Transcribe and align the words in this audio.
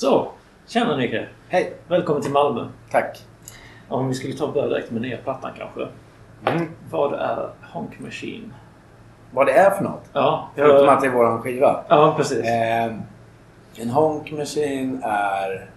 Så, 0.00 0.28
tjena 0.66 0.96
Nicke! 0.96 1.28
Hej! 1.48 1.76
Välkommen 1.88 2.22
till 2.22 2.32
Malmö. 2.32 2.68
Tack! 2.90 3.26
Om 3.88 4.08
vi 4.08 4.14
skulle 4.14 4.34
ta 4.34 4.44
och 4.46 4.52
börja 4.52 4.68
direkt 4.68 4.90
med 4.90 5.02
nya 5.02 5.16
plattan 5.16 5.50
kanske. 5.58 5.88
Mm. 6.46 6.70
Vad 6.90 7.14
är 7.14 7.50
Honk 7.72 8.00
Machine? 8.00 8.54
Vad 9.32 9.46
det 9.46 9.52
är 9.52 9.70
för 9.70 9.84
något? 9.84 10.10
Ja, 10.12 10.48
Förutom 10.54 10.76
jag- 10.86 10.94
att 10.94 11.00
det 11.00 11.06
är 11.06 11.10
våran 11.12 11.42
skiva. 11.42 11.84
Ja, 11.88 12.14
precis. 12.16 12.38
Eh, 12.44 12.94
en 13.76 13.90
honk 13.90 14.32
machine 14.32 15.00
är... 15.04 15.70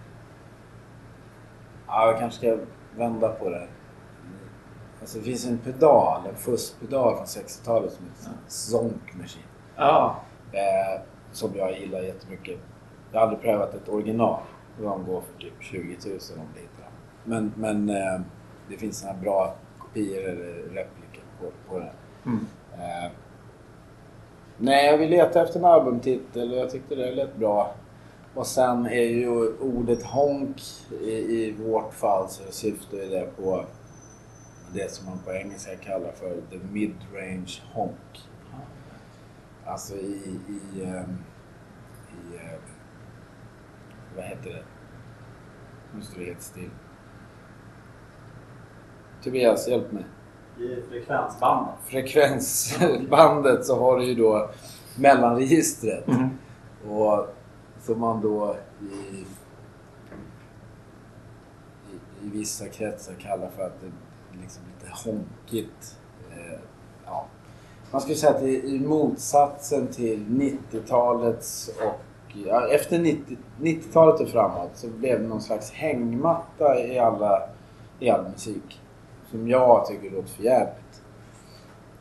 Ja, 1.88 2.06
jag 2.08 2.20
kanske 2.20 2.38
ska 2.40 2.58
vända 2.98 3.30
på 3.30 3.50
det. 3.50 3.68
Alltså 5.02 5.18
det 5.18 5.24
finns 5.24 5.46
en 5.48 5.58
pedal, 5.58 6.22
en 6.30 6.36
fusspedal 6.36 7.16
från 7.16 7.26
60-talet 7.26 7.92
som 7.94 8.06
heter 8.06 8.32
Zonk 8.48 9.14
Machine. 9.22 9.44
Ja, 9.76 10.16
Eh, 10.52 11.02
som 11.32 11.52
jag 11.56 11.80
gillar 11.80 12.00
jättemycket. 12.00 12.60
Jag 13.14 13.20
har 13.20 13.28
aldrig 13.28 13.42
prövat 13.42 13.74
ett 13.74 13.90
original. 13.90 14.40
De 14.78 15.06
går 15.06 15.22
för 15.22 15.40
typ 15.40 15.54
20 15.60 15.80
000 15.80 16.20
om 16.40 16.46
det 16.54 16.60
hittar. 16.60 16.90
Men, 17.24 17.54
men 17.58 17.90
eh, 17.90 18.22
det 18.70 18.78
finns 18.78 19.04
här 19.04 19.14
bra 19.14 19.56
kopior 19.80 20.24
eller 20.24 20.54
repliker 20.54 21.24
på, 21.40 21.52
på 21.70 21.80
den. 21.80 21.90
Mm. 22.26 22.46
Eh, 22.74 23.12
nej, 24.58 24.86
jag 24.86 24.98
vill 24.98 25.10
leta 25.10 25.42
efter 25.42 25.60
en 25.60 25.66
albumtitel 25.66 26.52
och 26.52 26.58
jag 26.58 26.70
tyckte 26.70 26.96
det 26.96 27.12
lät 27.12 27.36
bra. 27.36 27.76
Och 28.34 28.48
sen 28.48 28.86
är 28.86 29.04
ju 29.04 29.58
ordet 29.58 30.04
honk 30.04 30.62
i, 31.02 31.12
i 31.12 31.56
vårt 31.60 31.94
fall 31.94 32.30
så 32.30 32.52
syftar 32.52 32.98
ju 32.98 33.10
det 33.10 33.38
på 33.38 33.66
det 34.74 34.92
som 34.92 35.06
man 35.06 35.20
på 35.26 35.32
engelska 35.32 35.76
kallar 35.76 36.12
för 36.12 36.42
the 36.50 36.58
mid-range 36.72 37.62
honk. 37.74 38.30
Alltså 39.66 39.96
i... 39.96 40.40
i, 40.48 40.84
ehm, 40.84 41.18
i 42.12 42.38
ehm, 42.38 42.60
vad 44.16 44.26
heter 44.26 44.50
det? 44.50 44.64
Nu 45.96 46.02
står 46.02 46.20
det 46.20 46.26
helt 46.26 46.42
still. 46.42 46.70
Tobias, 49.24 49.68
hjälp 49.68 49.92
mig. 49.92 50.06
I 50.58 50.82
frekvensbandet. 50.90 51.76
Frekvensbandet 51.86 53.66
så 53.66 53.80
har 53.80 53.98
du 53.98 54.06
ju 54.06 54.16
då 54.16 54.50
mellanregistret. 54.96 56.08
Mhm. 56.08 56.30
Och 56.90 57.28
som 57.82 58.00
man 58.00 58.22
då 58.22 58.56
i, 58.82 59.16
i, 59.16 59.26
i 62.26 62.30
vissa 62.30 62.68
kretsar 62.68 63.14
kallar 63.14 63.50
för 63.50 63.64
att 63.64 63.82
det 63.82 63.88
är 63.88 64.42
liksom 64.42 64.64
lite 64.66 64.94
honkigt. 65.06 66.00
Eh, 66.32 66.60
ja. 67.06 67.26
Man 67.92 68.02
skulle 68.02 68.16
säga 68.16 68.34
att 68.34 68.42
det 68.42 68.50
är 68.50 68.64
i 68.64 68.80
motsatsen 68.80 69.88
till 69.88 70.26
90-talets 70.26 71.72
och 71.82 72.02
ja, 72.34 72.68
efter 72.68 73.00
90 73.00 73.38
90-talet 73.62 74.20
och 74.20 74.30
framåt 74.30 74.72
så 74.74 74.88
blev 74.88 75.22
det 75.22 75.28
någon 75.28 75.42
slags 75.42 75.72
hängmatta 75.72 76.80
i, 76.80 77.00
alla, 77.00 77.42
i 78.00 78.10
all 78.10 78.24
musik. 78.32 78.82
Som 79.32 79.50
jag 79.50 79.86
tycker 79.86 80.10
låter 80.10 80.30
för 80.30 80.44
jävligt. 80.44 81.02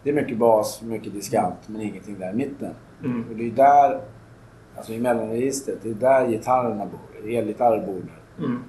Det 0.03 0.10
är 0.10 0.14
mycket 0.14 0.38
bas, 0.38 0.83
mycket 0.83 1.12
diskant 1.12 1.58
men 1.66 1.80
ingenting 1.80 2.19
där 2.19 2.30
i 2.30 2.34
mitten. 2.36 2.75
Mm. 3.05 3.25
Och 3.30 3.36
det 3.36 3.47
är 3.47 3.50
där, 3.50 4.00
alltså 4.77 4.92
i 4.92 5.00
mellanregistret, 5.00 5.78
det 5.83 5.91
är 5.91 5.94
där 5.94 6.28
gitarrerna 6.28 6.86
bor. 6.86 7.30
Elgitarrer 7.30 7.86
bor 7.86 8.00
där. 8.00 8.44
Mm. 8.44 8.62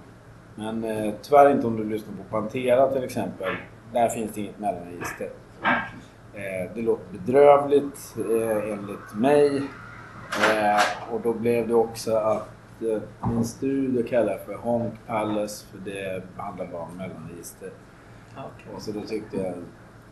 Men 0.55 0.83
eh, 0.83 1.13
tyvärr 1.21 1.51
inte 1.51 1.67
om 1.67 1.77
du 1.77 1.83
lyssnar 1.83 2.13
på 2.13 2.23
Pantera 2.29 2.91
till 2.91 3.03
exempel. 3.03 3.49
Där 3.93 4.09
finns 4.09 4.31
det 4.33 4.41
inget 4.41 4.59
mellanregister. 4.59 5.29
Eh, 6.33 6.71
det 6.75 6.81
låter 6.81 7.05
bedrövligt 7.11 8.15
eh, 8.17 8.71
enligt 8.73 9.15
mig. 9.15 9.61
Eh, 10.41 11.13
och 11.13 11.21
då 11.21 11.33
blev 11.33 11.67
det 11.67 11.73
också 11.73 12.15
att 12.15 12.47
eh, 12.81 13.29
min 13.29 13.45
studio 13.45 14.03
kallar 14.07 14.31
jag 14.31 14.41
för 14.41 14.55
Honk 14.55 14.93
Palace 15.07 15.65
för 15.71 15.77
det 15.77 16.23
handlar 16.37 16.67
bara 16.67 16.81
om 16.81 16.97
mellanregister. 16.97 17.71
Okej. 18.31 18.75
Och 18.75 18.81
så 18.81 18.91
då 18.91 19.01
tyckte 19.01 19.37
jag 19.37 19.53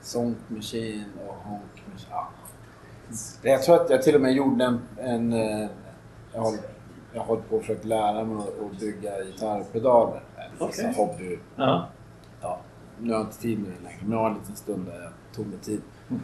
Sonk 0.01 0.38
Machine 0.47 1.06
och 1.28 1.35
Honk 1.35 1.84
Machine. 1.91 2.09
Ja. 2.12 2.29
Jag 3.41 3.63
tror 3.63 3.75
att 3.75 3.90
jag 3.90 4.03
till 4.03 4.16
och 4.16 4.22
med 4.22 4.34
gjorde 4.34 4.66
en... 4.66 4.81
en 4.97 5.34
eh, 5.34 5.69
jag 6.34 6.41
har 6.41 6.53
jag 7.13 7.22
har 7.22 7.35
på 7.35 7.56
och 7.56 7.62
försökt 7.62 7.85
lära 7.85 8.24
mig 8.24 8.38
att 8.38 8.79
bygga 8.79 9.24
gitarrpedaler. 9.24 10.24
Okay. 10.59 10.94
hobby. 10.94 11.40
Ja. 11.56 11.88
Ja, 12.41 12.59
nu 13.00 13.12
har 13.12 13.19
jag 13.19 13.28
inte 13.28 13.41
tid 13.41 13.59
med 13.59 13.72
det 13.72 13.84
längre, 13.84 14.00
men 14.01 14.12
jag 14.12 14.19
har 14.19 14.29
en 14.29 14.38
liten 14.38 14.56
stund 14.56 14.85
där 14.85 15.01
jag 15.01 15.12
tog 15.35 15.47
mig 15.47 15.57
tid. 15.57 15.81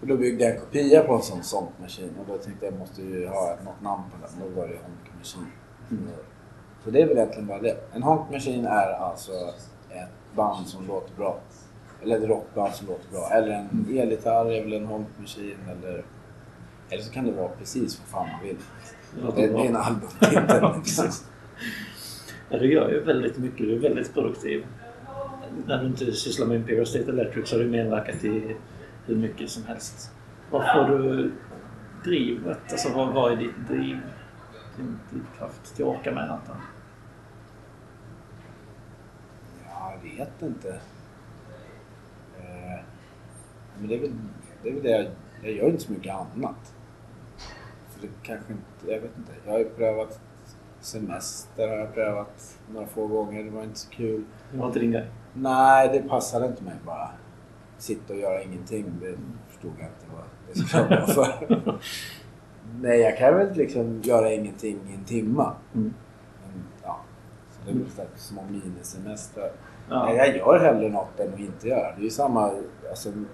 Och 0.00 0.06
då 0.06 0.16
byggde 0.16 0.44
jag 0.44 0.54
en 0.54 0.60
kopia 0.60 1.02
på 1.02 1.14
en 1.14 1.22
sån 1.22 1.42
Sonk 1.42 1.70
Machine 1.80 2.10
och 2.20 2.26
då 2.28 2.38
tänkte 2.38 2.66
jag 2.66 2.78
måste 2.78 3.02
ju 3.02 3.26
ha 3.26 3.56
något 3.64 3.82
namn 3.82 4.02
på 4.10 4.16
den. 4.26 4.48
Då 4.48 4.60
var 4.60 4.68
det 4.68 4.74
Honk 4.74 5.18
Machine. 5.18 5.46
Mm. 5.90 6.04
Så 6.84 6.90
det 6.90 7.02
är 7.02 7.06
väl 7.06 7.16
egentligen 7.16 7.46
bara 7.46 7.60
det. 7.60 7.76
En 7.92 8.02
Honk 8.02 8.30
Machine 8.30 8.66
är 8.66 8.92
alltså 8.92 9.32
ett 9.90 10.36
band 10.36 10.66
som 10.66 10.86
låter 10.86 11.14
bra. 11.16 11.38
Eller 12.02 12.16
ett 12.16 12.28
rockband 12.28 12.74
som 12.74 12.86
låter 12.86 13.10
bra. 13.10 13.28
Eller 13.30 13.50
en 13.50 13.98
elgitarr 13.98 14.52
är 14.52 14.64
väl 14.64 14.72
en 14.72 14.86
Honk 14.86 15.08
Machine 15.18 15.68
eller... 15.70 16.04
Eller 16.90 17.02
så 17.02 17.12
kan 17.12 17.26
det 17.26 17.32
vara 17.32 17.48
precis 17.48 18.00
vad 18.00 18.08
fan 18.08 18.32
man 18.32 18.42
vill. 18.42 18.56
Det 19.36 19.46
Det 19.46 19.62
är 19.62 19.66
en 19.66 19.76
albumtitel. 19.76 21.08
Ja, 22.50 22.58
du 22.58 22.72
gör 22.72 22.88
ju 22.90 23.00
väldigt 23.00 23.38
mycket. 23.38 23.58
Du 23.58 23.76
är 23.76 23.80
väldigt 23.80 24.14
produktiv. 24.14 24.66
När 25.66 25.82
du 25.82 25.86
inte 25.86 26.12
sysslar 26.12 26.46
med 26.46 26.56
Imperial 26.56 26.86
State 26.86 27.10
Electric 27.10 27.48
så 27.48 27.56
har 27.56 27.64
du 27.64 27.70
medverkat 27.70 28.24
i 28.24 28.56
hur 29.08 29.16
mycket 29.16 29.50
som 29.50 29.64
helst. 29.64 30.12
Var 30.50 30.74
får 30.74 30.98
du 30.98 31.32
drivet? 32.04 32.72
Alltså 32.72 32.92
vad, 32.94 33.12
vad 33.14 33.32
är 33.32 33.36
ditt 33.36 33.68
driv? 33.68 34.00
Din 34.76 34.98
drivkraft 35.10 35.76
till 35.76 35.84
att 35.84 35.90
orka 35.90 36.12
med 36.12 36.30
allt 36.30 36.48
jag 40.02 40.10
vet 40.10 40.42
inte. 40.42 40.68
Eh, 42.38 42.80
men 43.78 43.88
det 43.88 43.94
är 43.94 44.00
väl 44.00 44.12
det, 44.62 44.68
är 44.68 44.72
väl 44.72 44.82
det 44.82 44.90
jag, 44.90 45.06
jag 45.42 45.52
gör 45.52 45.66
inte 45.68 45.82
så 45.82 45.92
mycket 45.92 46.14
annat. 46.14 46.74
Så 47.90 48.00
det 48.00 48.08
kanske 48.22 48.52
inte, 48.52 48.92
jag 48.92 49.00
vet 49.00 49.18
inte. 49.18 49.32
Jag 49.44 49.52
har 49.52 49.58
ju 49.58 49.64
prövat 49.64 50.20
semester 50.80 51.68
har 51.68 51.76
jag 51.76 51.94
prövat 51.94 52.58
några 52.72 52.86
få 52.86 53.06
gånger. 53.06 53.44
Det 53.44 53.50
var 53.50 53.62
inte 53.62 53.78
så 53.78 53.90
kul. 53.90 54.24
Det 54.52 54.58
var 54.58 54.66
inte 54.66 54.78
din 54.78 54.92
grej? 54.92 55.10
Nej, 55.34 55.88
det 55.92 56.08
passade 56.08 56.46
inte 56.46 56.64
mig 56.64 56.74
bara. 56.86 57.10
Sitta 57.78 58.12
och 58.12 58.18
göra 58.18 58.42
ingenting. 58.42 58.84
Det 59.00 59.14
förstod 59.48 59.72
jag 59.78 59.86
inte 59.86 60.06
vad 60.14 60.24
det 60.52 60.58
skulle 60.58 60.88
vara 60.96 61.06
för. 61.06 61.78
Nej, 62.80 63.00
jag 63.00 63.18
kan 63.18 63.34
väl 63.36 63.52
liksom 63.52 64.00
göra 64.02 64.32
ingenting 64.32 64.78
i 64.90 64.94
en 64.94 65.04
timma. 65.04 65.54
Mm. 65.74 65.94
Men, 66.42 66.62
ja, 66.82 67.00
så 67.50 67.60
det 67.64 67.70
är 67.70 67.74
väl 67.82 67.90
slags 67.90 68.24
små 68.26 68.44
minisemestrar. 68.50 69.50
Ja. 69.88 70.04
Nej, 70.04 70.16
jag 70.16 70.36
gör 70.36 70.58
hellre 70.58 70.88
något 70.88 71.20
än 71.20 71.32
att 71.34 71.40
inte 71.40 71.68
göra. 71.68 71.94
Det 71.94 72.00
är 72.00 72.04
ju 72.04 72.10
samma, 72.10 72.52
alltså, 72.90 73.08
man 73.08 73.26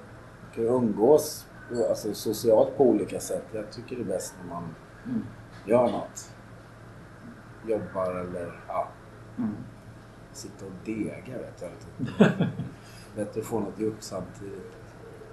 kan 0.55 0.65
umgås 0.65 1.47
alltså, 1.89 2.15
socialt 2.15 2.77
på 2.77 2.85
olika 2.85 3.21
sätt. 3.21 3.45
Jag 3.53 3.73
tycker 3.73 3.97
det 3.97 4.03
är 4.03 4.07
bäst 4.07 4.35
när 4.43 4.55
man 4.55 4.75
Mm. 5.07 5.25
gör 5.67 5.91
något. 5.91 6.31
Jobbar 7.69 8.21
eller 8.21 8.61
ja, 8.69 8.89
Mm. 9.39 9.55
sitta 10.33 10.65
och 10.67 10.73
dega 10.85 11.39
vet 11.39 11.63
jag 11.63 11.71
inte. 12.01 12.49
Bättre 13.17 13.41
att 13.41 13.47
få 13.47 13.61
något 13.61 13.79
gjort 13.81 13.97
samtidigt. 14.01 14.73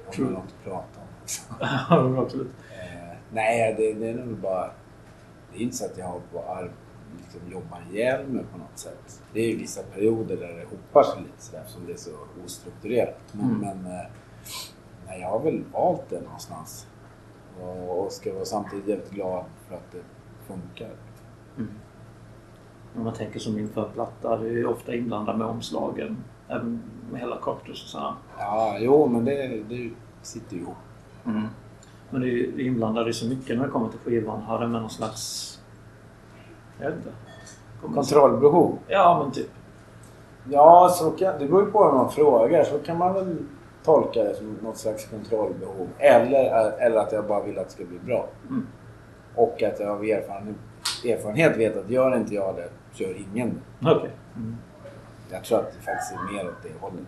Om 0.08 0.14
True. 0.14 0.26
man 0.26 0.36
har 0.36 0.42
något 0.42 0.54
att 0.60 0.64
prata 0.64 1.00
om. 1.02 2.16
Ja, 2.16 2.22
absolut. 2.24 2.52
Eh, 2.72 3.18
nej, 3.34 3.74
det, 3.78 3.94
det 3.94 4.10
är 4.10 4.14
nog 4.14 4.38
bara... 4.38 4.72
Det 5.52 5.58
är 5.58 5.62
inte 5.62 5.76
så 5.78 5.86
att 5.86 5.98
jag 5.98 6.06
har 6.06 6.20
på 6.32 6.40
ar- 6.40 6.72
liksom 7.18 7.42
jobbar 7.52 7.84
ihjäl 7.92 8.28
mig 8.28 8.44
på 8.52 8.58
något 8.58 8.78
sätt. 8.80 9.22
Det 9.34 9.40
är 9.42 9.48
ju 9.52 9.58
vissa 9.58 9.84
perioder 9.84 10.38
där 10.38 10.48
det 10.48 10.64
hopar 10.70 11.04
sig 11.04 11.22
lite 11.22 11.42
sådär 11.44 11.60
eftersom 11.62 11.86
det 11.86 11.94
är 11.94 11.98
så 11.98 12.12
ostrukturerat. 12.46 13.20
Men, 13.32 13.46
Mm. 13.46 13.60
men 13.60 13.86
eh, 13.94 14.06
nej, 15.08 15.22
jag 15.22 15.30
har 15.30 15.40
väl 15.40 15.64
valt 15.74 16.10
det 16.10 16.22
någonstans. 16.22 16.88
Och, 17.62 18.06
och 18.06 18.12
ska 18.12 18.34
vara 18.34 18.46
samtidigt 18.46 18.88
jävligt 18.88 19.12
glad 19.12 19.46
för 19.68 19.76
att 19.76 19.92
det 19.92 20.02
funkar. 20.48 20.90
Mm. 21.58 21.72
Om 22.96 23.04
man 23.04 23.14
tänker 23.14 23.40
som 23.40 23.60
inför 23.60 23.86
en 23.88 23.94
platta, 23.94 24.38
det 24.38 24.48
är 24.48 24.52
ju 24.52 24.66
ofta 24.68 24.94
inblandad 24.96 25.38
med 25.38 25.48
omslagen. 25.48 26.24
Även 26.52 26.82
med 27.12 27.20
hela 27.22 27.38
Coctus 27.38 27.84
och 27.84 27.90
sådär. 27.90 28.14
Ja, 28.38 28.76
jo, 28.80 29.08
men 29.08 29.26
det, 29.26 29.64
det 29.70 29.92
sitter 30.22 30.56
ju 30.56 30.62
ihop. 30.62 30.76
Mm. 31.26 31.48
Men 32.10 32.22
det 32.22 32.28
är 32.28 32.60
inblandade 32.60 33.10
i 33.10 33.14
så 33.14 33.28
mycket 33.28 33.58
när 33.58 33.66
det 33.66 33.72
kommer 33.72 33.90
till 33.90 34.00
skivan. 34.00 34.42
Har 34.42 34.60
det 34.60 34.68
med 34.68 34.82
någon 34.82 34.90
slags... 34.90 35.48
Jag 36.80 36.90
vet 36.90 36.98
inte. 36.98 37.12
Kontrollbehov. 37.96 38.78
Ja, 38.88 39.22
men 39.24 39.32
typ. 39.32 39.50
Ja, 40.50 40.90
så 40.90 41.12
kan, 41.12 41.40
det 41.40 41.46
beror 41.46 41.66
ju 41.66 41.72
på 41.72 41.80
vad 41.80 41.94
man 41.94 42.12
frågar. 42.12 42.64
Så 42.64 42.80
kan 42.80 42.98
man 42.98 43.14
väl 43.14 43.38
tolka 43.84 44.24
det 44.24 44.36
som 44.36 44.58
något 44.64 44.78
slags 44.78 45.06
kontrollbehov. 45.06 45.88
Eller, 45.98 46.72
eller 46.80 46.98
att 46.98 47.12
jag 47.12 47.28
bara 47.28 47.44
vill 47.44 47.60
att 47.60 47.66
det 47.66 47.72
ska 47.72 47.86
bli 47.86 48.00
bra. 48.00 48.28
Mm. 48.50 48.68
Och 49.36 49.64
att 49.64 49.80
jag 49.80 49.90
av 49.90 50.04
erfarenhet, 50.04 50.56
erfarenhet 51.06 51.58
vet 51.58 51.78
att 51.78 51.90
gör 51.90 52.18
inte 52.18 52.36
jag 52.36 52.56
det 52.56 52.70
så 52.94 53.04
gör 53.04 53.16
ingen 53.34 53.62
det. 53.80 53.92
Okej. 53.92 54.12
Mm. 54.36 54.58
Jag 55.32 55.44
tror 55.44 55.60
att 55.60 55.74
det 55.74 55.82
faktiskt 55.82 56.12
är 56.12 56.34
mer 56.34 56.48
åt 56.48 56.64
det 56.64 56.80
hållet. 56.82 57.08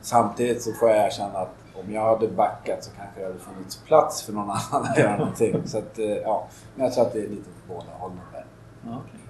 Samtidigt 0.00 0.62
så 0.62 0.72
får 0.72 0.88
jag 0.88 1.06
erkänna 1.06 1.38
att 1.38 1.54
om 1.74 1.92
jag 1.92 2.04
hade 2.04 2.28
backat 2.28 2.84
så 2.84 2.90
kanske 2.96 3.20
det 3.20 3.26
hade 3.26 3.38
funnits 3.38 3.76
plats 3.76 4.22
för 4.22 4.32
någon 4.32 4.50
annan 4.72 4.90
att 4.90 4.98
göra 4.98 5.16
någonting. 5.16 5.66
Så 5.66 5.78
att, 5.78 5.98
eh, 5.98 6.06
ja. 6.06 6.48
Men 6.74 6.84
jag 6.84 6.94
tror 6.94 7.06
att 7.06 7.12
det 7.12 7.18
är 7.18 7.28
lite 7.28 7.50
åt 7.50 7.68
båda 7.68 7.98
hållen 7.98 8.20
där. 8.32 8.46
Ja, 8.84 9.02
okej. 9.06 9.20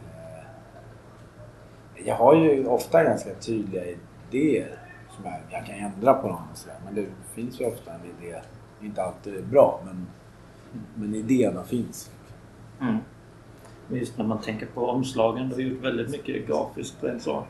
Jag 2.07 2.15
har 2.15 2.35
ju 2.35 2.67
ofta 2.67 3.05
ganska 3.05 3.35
tydliga 3.35 3.85
idéer 3.85 4.79
som 5.17 5.25
jag, 5.25 5.35
jag 5.51 5.67
kan 5.67 5.75
ändra 5.75 6.15
på 6.15 6.29
dem 6.29 6.43
och 6.53 6.59
sådär. 6.59 6.77
Men 6.85 6.95
det 6.95 7.07
finns 7.35 7.61
ju 7.61 7.67
ofta 7.67 7.93
en 7.93 8.01
idé. 8.05 8.41
Inte 8.83 9.03
alltid 9.03 9.47
bra 9.47 9.81
men, 9.85 10.07
men 10.95 11.15
idéerna 11.15 11.65
finns. 11.65 12.11
Mm. 12.81 12.99
Men 13.89 13.99
just 13.99 14.19
när 14.19 14.25
man 14.25 14.41
tänker 14.41 14.67
på 14.67 14.87
omslagen, 14.91 15.49
du 15.49 15.55
har 15.55 15.61
gjort 15.63 15.83
väldigt 15.85 16.11
mycket 16.11 16.47
grafiskt 16.47 17.01
på 17.01 17.09
en 17.09 17.21
sak. 17.21 17.47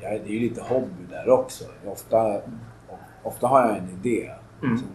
Ja, 0.00 0.08
det 0.10 0.16
är 0.16 0.26
ju 0.28 0.40
lite 0.40 0.62
hobby 0.62 1.04
där 1.10 1.28
också. 1.28 1.64
Ofta, 1.86 2.40
ofta 3.22 3.46
har 3.46 3.66
jag 3.66 3.76
en 3.78 3.88
idé. 3.90 4.30
Mm. 4.62 4.78
Sen, 4.78 4.88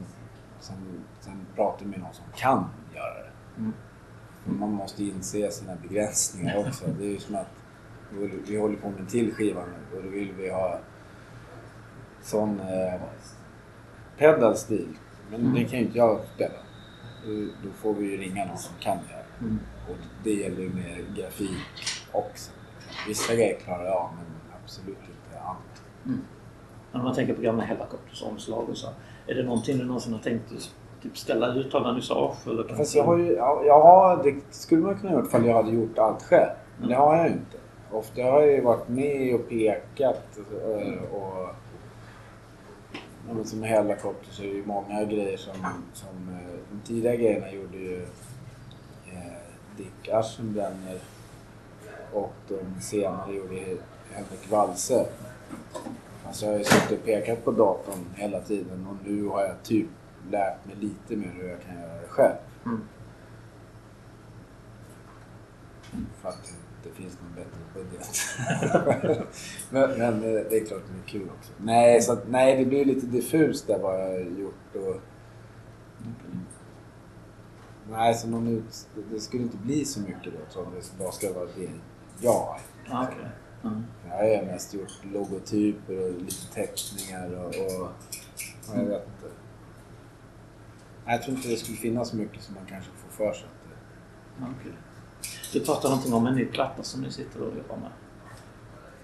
sen, 0.60 0.76
sen 1.20 1.46
pratar 1.56 1.82
jag 1.86 1.90
med 1.90 2.00
någon 2.00 2.14
som 2.14 2.26
kan 2.36 2.66
göra 2.96 3.14
det. 3.14 3.30
Mm. 3.58 3.74
Man 4.60 4.72
måste 4.72 5.04
inse 5.04 5.52
sina 5.52 5.76
begränsningar 5.76 6.58
också. 6.68 6.86
Det 7.00 7.06
är 7.06 7.10
ju 7.10 7.20
som 7.20 7.36
att 7.36 7.48
vi, 8.12 8.28
vi 8.48 8.60
håller 8.60 8.76
på 8.78 8.90
med 8.90 9.00
en 9.00 9.06
till 9.08 9.34
skiva 9.34 9.62
nu 9.66 9.98
och 9.98 10.04
då 10.04 10.10
vill 10.10 10.32
vi 10.38 10.50
ha 10.50 10.80
sån 12.22 12.60
eh, 12.60 13.02
pedalstil. 14.18 14.88
Men 15.32 15.42
Mm. 15.42 15.54
det 15.54 15.64
kan 15.64 15.80
ju 15.80 15.86
inte 15.86 15.98
jag 15.98 16.20
spela. 16.36 16.54
Då, 17.26 17.32
då 17.64 17.70
får 17.74 17.94
vi 17.94 18.06
ju 18.12 18.18
ringa 18.18 18.46
någon 18.46 18.58
som 18.58 18.74
kan 18.80 18.98
göra 18.98 19.22
det. 19.40 19.46
Mm. 19.46 19.60
Och 20.22 20.28
det 20.28 20.34
gäller 20.34 20.62
ju 20.62 20.70
med 20.70 21.16
grafik 21.18 21.50
också. 22.12 22.52
Vissa 23.08 23.36
grejer 23.36 23.60
klarar 23.60 23.86
jag 23.86 24.10
men 24.16 24.26
absolut 24.64 24.98
inte 24.98 25.40
allt. 25.40 25.84
När 26.92 27.04
man 27.04 27.16
tänker 27.16 27.34
på 27.34 27.42
gamla 27.42 27.64
Hellacopters 27.64 28.24
omslag 28.24 28.70
och 28.70 28.78
så. 28.78 28.88
Är 29.28 29.36
det 29.36 29.44
någonting 29.44 29.78
du 29.78 29.86
någonsin 29.86 30.14
har 30.14 30.20
tänkt 30.20 30.44
typ 31.02 31.18
ställa 31.18 31.54
ut 31.54 31.74
av 31.76 31.84
vernissage? 31.84 32.48
Eller 32.48 32.58
kanske- 32.64 32.76
Fast 32.78 32.96
jag 32.96 33.04
har 33.04 33.18
ju, 33.18 33.32
ja, 33.34 33.64
jag 33.66 33.82
har, 33.82 34.24
det 34.24 34.36
skulle 34.52 34.82
man 34.82 35.00
kunna 35.00 35.14
gjort 35.14 35.28
ifall 35.28 35.46
jag 35.46 35.56
hade 35.56 35.72
gjort 35.72 35.98
allt 35.98 36.24
själv. 36.24 36.50
Men 36.80 36.90
det 36.90 36.96
har 36.96 37.16
jag 37.18 37.26
ju 37.28 37.34
inte. 37.34 37.58
Ofta 37.92 38.22
har 38.24 38.42
jag 38.42 38.52
ju 38.52 38.62
varit 38.62 38.88
med 38.90 39.36
och 39.36 39.50
pekat 39.50 40.40
eh, 40.64 41.04
och 41.14 41.50
ja, 43.28 43.34
men 43.34 43.46
som 43.46 43.64
Hellacopter 43.64 44.32
så 44.32 44.44
är 44.44 44.48
det 44.48 44.54
ju 44.54 44.66
många 44.66 45.04
grejer 45.04 45.38
som, 45.38 45.54
som 45.94 46.30
eh, 46.30 46.60
de 46.72 46.88
tidiga 46.88 47.16
grejerna 47.16 47.52
gjorde 47.52 47.78
ju 47.78 48.06
Dick 49.82 50.10
Aschenbrenner 50.14 51.00
och 52.14 52.34
de 52.48 52.82
senare 52.82 53.34
gjorde 53.34 53.56
Henrik 54.12 54.52
Walse. 54.52 55.06
Alltså 56.26 56.46
jag 56.46 56.52
har 56.52 56.60
ju 56.60 56.64
suttit 56.64 57.00
och 57.00 57.06
pekat 57.06 57.46
på 57.46 57.52
datorn 57.52 58.06
hela 58.16 58.40
tiden 58.42 58.88
och 58.88 59.08
nu 59.10 59.28
har 59.28 59.42
jag 59.42 59.64
typ 59.64 59.88
lärt 60.32 60.66
mig 60.66 60.76
lite 60.76 61.16
mer 61.16 61.34
hur 61.38 61.50
jag 61.50 61.62
kan 61.62 61.76
göra 61.76 62.02
det 62.02 62.08
själv. 62.08 62.36
Mm. 62.66 62.82
För 66.22 66.30
att 66.30 66.54
det 66.84 66.90
finns 66.90 67.18
någon 67.22 67.36
bättre 67.36 67.60
budget. 67.74 69.28
men, 69.70 69.90
men 70.00 70.14
eh, 70.14 70.42
det 70.50 70.58
är 70.58 70.66
klart 70.66 70.82
det 70.88 71.12
är 71.12 71.20
kul 71.20 71.30
också. 71.40 71.52
Nej, 71.58 72.02
så 72.02 72.14
att, 72.14 72.30
nej, 72.30 72.58
det 72.58 72.66
blir 72.66 72.86
lite 72.86 73.06
diffust 73.06 73.68
där 73.68 73.80
vad 73.80 74.02
jag 74.02 74.10
har 74.10 74.20
gjort. 74.20 74.76
Och, 74.76 75.02
nej, 77.90 78.16
så 78.16 78.28
någon 78.28 78.48
ut, 78.48 78.88
det 79.12 79.20
skulle 79.20 79.44
inte 79.44 79.58
bli 79.58 79.86
så 79.86 80.00
mycket 80.02 80.34
då 80.34 80.40
som 80.50 80.66
det 80.76 80.98
bara 81.04 81.12
ska 81.12 81.34
vara 81.34 81.46
det 81.46 81.70
jag. 82.20 82.60
Ja, 82.90 83.08
okej. 83.12 83.30
Mm. 83.64 83.84
Jag 84.10 84.38
har 84.38 84.46
mest 84.46 84.74
gjort 84.74 84.92
logotyper 85.14 86.00
och 86.06 86.22
lite 86.22 86.54
teckningar 86.54 87.36
och, 87.36 87.46
och, 87.46 87.82
och 87.82 88.78
jag 88.78 88.86
vet 88.86 89.08
inte. 89.08 89.34
Nej, 91.06 91.16
Jag 91.16 91.24
tror 91.24 91.36
inte 91.38 91.50
det 91.50 91.56
skulle 91.56 91.78
finnas 91.78 92.10
så 92.10 92.16
mycket 92.16 92.42
som 92.44 92.56
man 92.56 92.66
kanske 92.66 92.92
får 92.92 93.10
för 93.26 93.34
sig. 93.34 93.48
Ja, 94.40 94.46
okej. 94.60 94.72
Du 95.54 95.60
pratade 95.66 95.90
någonting 95.90 96.14
om 96.14 96.28
en 96.28 96.36
ny 96.36 96.46
platta 96.46 96.84
som 96.84 97.02
ni 97.02 97.12
sitter 97.12 97.42
och 97.42 97.58
jobbar 97.58 97.78
med. 97.78 97.92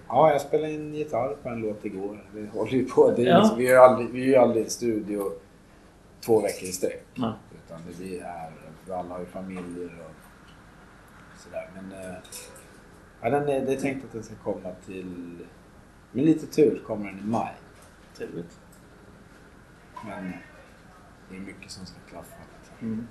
Ja, 0.08 0.32
jag 0.32 0.40
spelade 0.40 0.72
in 0.72 0.94
gitarr 0.94 1.36
på 1.42 1.48
en 1.48 1.60
låt 1.60 1.84
igår. 1.84 2.28
Vi 2.34 2.46
håller 2.46 2.72
ju 2.72 2.84
på. 2.84 3.10
Det 3.16 3.22
är 3.22 3.26
Ja. 3.26 3.38
liksom, 3.38 3.58
vi, 3.58 3.66
är 3.66 3.70
ju 3.70 3.76
aldrig, 3.78 4.10
vi 4.10 4.34
är 4.34 4.38
aldrig 4.40 4.66
i 4.66 4.70
studio 4.70 5.32
två 6.20 6.40
veckor 6.40 6.68
i 6.68 6.72
sträck. 6.72 7.06
Utan 7.66 7.80
det 7.88 7.96
blir 7.96 8.22
här. 8.22 8.52
För 8.88 8.94
alla 8.94 9.14
har 9.14 9.20
ju 9.20 9.26
familjer 9.26 9.90
och 10.08 10.14
sådär. 11.38 11.70
Men 11.74 11.92
eh, 11.92 12.16
ja, 13.20 13.30
den 13.30 13.48
är, 13.48 13.66
det 13.66 13.72
är 13.72 13.80
tänkt 13.80 14.04
att 14.04 14.12
den 14.12 14.22
ska 14.22 14.34
komma 14.34 14.74
till... 14.86 15.38
Med 16.12 16.24
lite 16.24 16.46
tur 16.46 16.82
kommer 16.86 17.10
den 17.10 17.18
i 17.18 17.22
maj. 17.22 17.54
Trevligt. 18.16 18.60
Men 20.06 20.32
det 21.28 21.36
är 21.36 21.40
mycket 21.40 21.70
som 21.70 21.86
ska 21.86 21.96
klaffa. 22.10 22.34
Mm. 22.80 23.08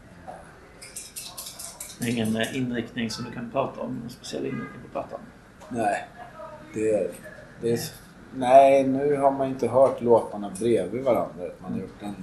Det 1.99 2.05
är 2.05 2.11
ingen 2.11 2.35
eh, 2.35 2.57
inriktning 2.57 3.09
som 3.09 3.25
du 3.25 3.31
kan 3.31 3.51
prata 3.51 3.81
om? 3.81 3.95
Någon 3.95 4.09
speciell 4.09 4.45
inriktning 4.45 4.81
på 4.83 4.89
plattan? 4.91 5.19
Nej, 5.69 6.07
det, 6.73 7.11
det 7.61 7.71
är... 7.71 7.79
Nej, 8.35 8.87
nu 8.87 9.15
har 9.15 9.31
man 9.31 9.47
inte 9.47 9.67
hört 9.67 10.01
låtarna 10.01 10.51
bredvid 10.59 11.03
varandra. 11.03 11.49
Man 11.61 11.71
har 11.71 11.79
gjort 11.79 12.01
en... 12.01 12.15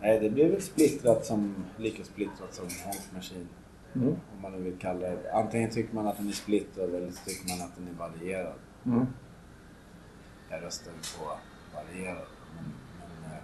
Nej, 0.00 0.20
det 0.20 0.30
blir 0.30 0.50
väl 0.50 0.62
splittrat 0.62 1.26
som... 1.26 1.64
Lika 1.76 2.04
splittrat 2.04 2.54
som 2.54 2.64
Honk 2.84 3.12
Machine. 3.14 3.48
Mm. 3.94 4.08
Om 4.08 4.42
man 4.42 4.52
nu 4.52 4.58
vill 4.58 4.78
kalla 4.78 5.00
det. 5.00 5.32
Antingen 5.32 5.70
tycker 5.70 5.94
man 5.94 6.06
att 6.06 6.16
den 6.16 6.28
är 6.28 6.32
splittrad 6.32 6.94
eller 6.94 7.10
så 7.10 7.24
tycker 7.24 7.48
man 7.48 7.66
att 7.66 7.76
den 7.76 7.88
är 7.88 7.98
varierad. 7.98 8.54
Mm. 8.84 9.06
Jag 10.50 10.62
röstar 10.62 10.92
på 10.92 11.24
varierad. 11.76 12.26
Men, 12.56 12.64
men, 12.98 13.32
eh, 13.32 13.38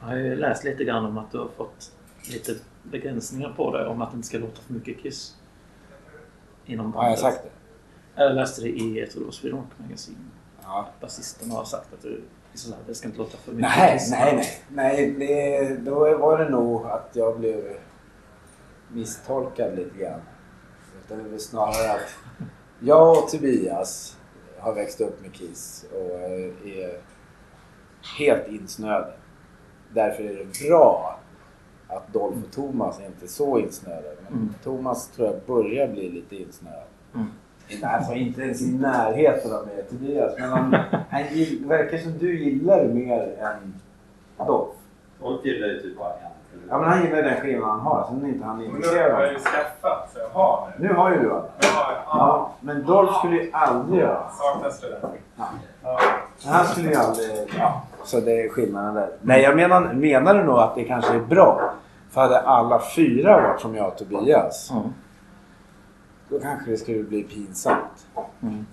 Jag 0.00 0.06
har 0.06 0.16
ju 0.16 0.36
läst 0.36 0.64
lite 0.64 0.84
grann 0.84 1.04
om 1.04 1.18
att 1.18 1.32
du 1.32 1.38
har 1.38 1.48
fått 1.48 1.92
lite 2.32 2.56
begränsningar 2.82 3.52
på 3.52 3.76
dig 3.76 3.86
om 3.86 4.02
att 4.02 4.10
det 4.10 4.16
inte 4.16 4.28
ska 4.28 4.38
låta 4.38 4.62
för 4.62 4.72
mycket 4.72 5.02
Kiss. 5.02 5.36
Inom 6.66 6.92
har 6.92 7.08
jag 7.08 7.18
sagt 7.18 7.42
det? 7.42 7.50
Jag 8.22 8.34
läste 8.34 8.62
det 8.62 8.68
i, 8.68 9.00
jag 9.00 9.10
tror 9.10 9.20
det 9.20 9.24
var 9.24 9.32
Sweden 9.32 9.58
Rock 9.58 9.68
Magazine. 9.78 10.18
Ja. 10.62 10.88
Basisten 11.00 11.50
har 11.50 11.64
sagt 11.64 11.92
att 11.92 12.02
du, 12.02 12.22
så 12.54 12.70
här, 12.74 12.78
det 12.86 12.94
ska 12.94 13.06
inte 13.08 13.18
låta 13.18 13.36
för 13.38 13.52
mycket 13.52 13.70
Nej, 13.76 13.98
nej, 14.10 14.34
nej. 14.34 14.46
nej 14.68 15.10
det, 15.10 15.76
då 15.90 16.18
var 16.18 16.38
det 16.38 16.48
nog 16.48 16.86
att 16.86 17.10
jag 17.12 17.38
blev 17.40 17.76
misstolkad 18.88 19.76
lite 19.76 19.98
grann. 19.98 20.20
Utan 21.04 21.22
det 21.24 21.28
var 21.28 21.38
snarare 21.38 21.92
att 21.92 22.14
jag 22.80 23.10
och 23.18 23.28
Tobias 23.28 24.16
har 24.58 24.74
växt 24.74 25.00
upp 25.00 25.22
med 25.22 25.32
Kiss 25.34 25.84
och 25.92 26.20
är 26.68 27.00
helt 28.18 28.48
insnöade. 28.48 29.12
Därför 29.94 30.24
är 30.24 30.34
det 30.34 30.68
bra 30.68 31.18
att 31.88 32.12
Dolph 32.12 32.38
och 32.44 32.52
Thomas 32.52 33.00
är 33.00 33.06
inte 33.06 33.28
så 33.28 33.58
insnöade. 33.58 34.16
Men 34.22 34.32
Mm. 34.32 34.54
Thomas 34.64 35.08
tror 35.08 35.28
jag 35.28 35.40
börjar 35.46 35.88
bli 35.88 36.08
lite 36.10 36.36
insnöad. 36.36 36.84
Mm. 37.14 37.26
Alltså 37.82 38.12
inte 38.12 38.42
ens 38.42 38.62
i 38.62 38.72
närheten 38.72 39.52
av 39.54 39.66
mig 39.66 39.84
Tobias. 39.90 40.32
Men 40.38 40.50
han, 40.50 40.76
han 41.10 41.22
gill, 41.32 41.64
verkar 41.66 41.98
som 41.98 42.18
du 42.18 42.44
gillar 42.44 42.78
det 42.84 42.94
mer 42.94 43.34
än 43.40 43.74
Dolph. 44.46 44.76
Folk 45.20 45.44
gillar 45.44 45.68
ju 45.68 45.80
typ 45.80 45.98
bara 45.98 46.08
en. 46.08 46.30
Ja 46.68 46.78
men 46.78 46.88
han 46.88 47.02
gillar 47.04 47.22
den 47.22 47.40
skivan 47.40 47.70
han 47.70 47.80
har. 47.80 48.06
Sen 48.08 48.24
är 48.24 48.28
inte 48.28 48.44
han 48.44 48.56
Men 48.56 48.66
nu 48.66 48.76
intresserad 48.76 49.12
har 49.14 49.22
jag 49.22 49.32
ju 49.32 49.38
skaffat, 49.38 50.10
så 50.12 50.18
jag 50.18 50.28
har 50.28 50.68
nu. 50.78 50.88
Nu 50.88 50.94
har 50.94 51.10
ju 51.10 51.18
du 51.22 51.28
har, 51.28 51.42
ja. 51.60 52.02
Ja, 52.06 52.52
men 52.60 52.86
Dolph 52.86 53.18
skulle 53.18 53.36
ju 53.36 53.50
aldrig 53.52 54.00
göra. 54.00 54.30
Saknas 54.30 54.80
det 54.80 54.88
där? 54.88 54.98
Ja. 55.36 55.44
Ja. 55.82 56.00
Men 56.44 56.52
han 56.54 56.66
skulle 56.66 56.88
ju 56.88 56.94
aldrig... 56.94 57.28
Ja, 57.58 57.82
så 58.04 58.20
det 58.20 58.42
är 58.42 58.48
skillnaden 58.48 58.94
där. 58.94 59.10
Nej, 59.20 59.42
jag 59.42 59.56
menar, 59.56 59.92
menar 59.92 60.34
du 60.34 60.44
nog 60.44 60.58
att 60.58 60.74
det 60.74 60.84
kanske 60.84 61.14
är 61.14 61.20
bra. 61.20 61.72
För 62.10 62.20
hade 62.20 62.40
alla 62.40 62.80
fyra 62.96 63.40
varit 63.40 63.60
som 63.60 63.74
jag 63.74 63.86
och 63.86 63.98
Tobias, 63.98 64.70
Mm. 64.70 64.82
Då 66.30 66.40
kanske 66.40 66.70
det 66.70 66.76
skulle 66.76 67.02
bli 67.02 67.22
pinsamt. 67.22 68.06
Mm. 68.42 68.66